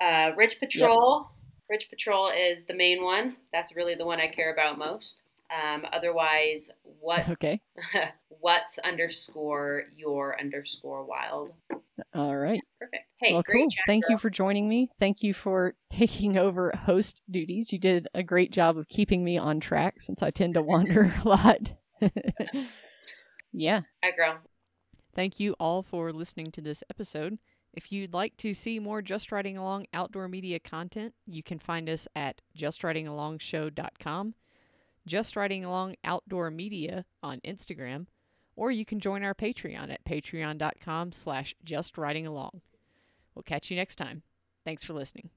[0.00, 1.28] uh, Ridge Patrol.
[1.70, 3.36] Ridge Patrol is the main one.
[3.52, 5.22] That's really the one I care about most.
[5.52, 6.70] Um, otherwise,
[7.00, 7.60] what Okay.
[8.28, 11.52] what's underscore your underscore wild.
[12.14, 12.60] All right.
[12.80, 13.04] Perfect.
[13.20, 13.70] Hey, well, great cool.
[13.70, 14.90] chat, Thank you for joining me.
[14.98, 17.72] Thank you for taking over host duties.
[17.72, 21.14] You did a great job of keeping me on track since I tend to wander
[21.24, 21.60] a lot.
[23.52, 23.82] yeah.
[24.02, 24.38] Hi, girl.
[25.14, 27.38] Thank you all for listening to this episode.
[27.72, 31.88] If you'd like to see more Just Riding Along outdoor media content, you can find
[31.88, 34.34] us at justridingalongshow.com,
[35.06, 38.06] Just Riding Along Outdoor Media on Instagram,
[38.56, 42.60] or you can join our Patreon at patreon.com slash justridingalong.
[43.34, 44.22] We'll catch you next time.
[44.64, 45.30] Thanks for listening.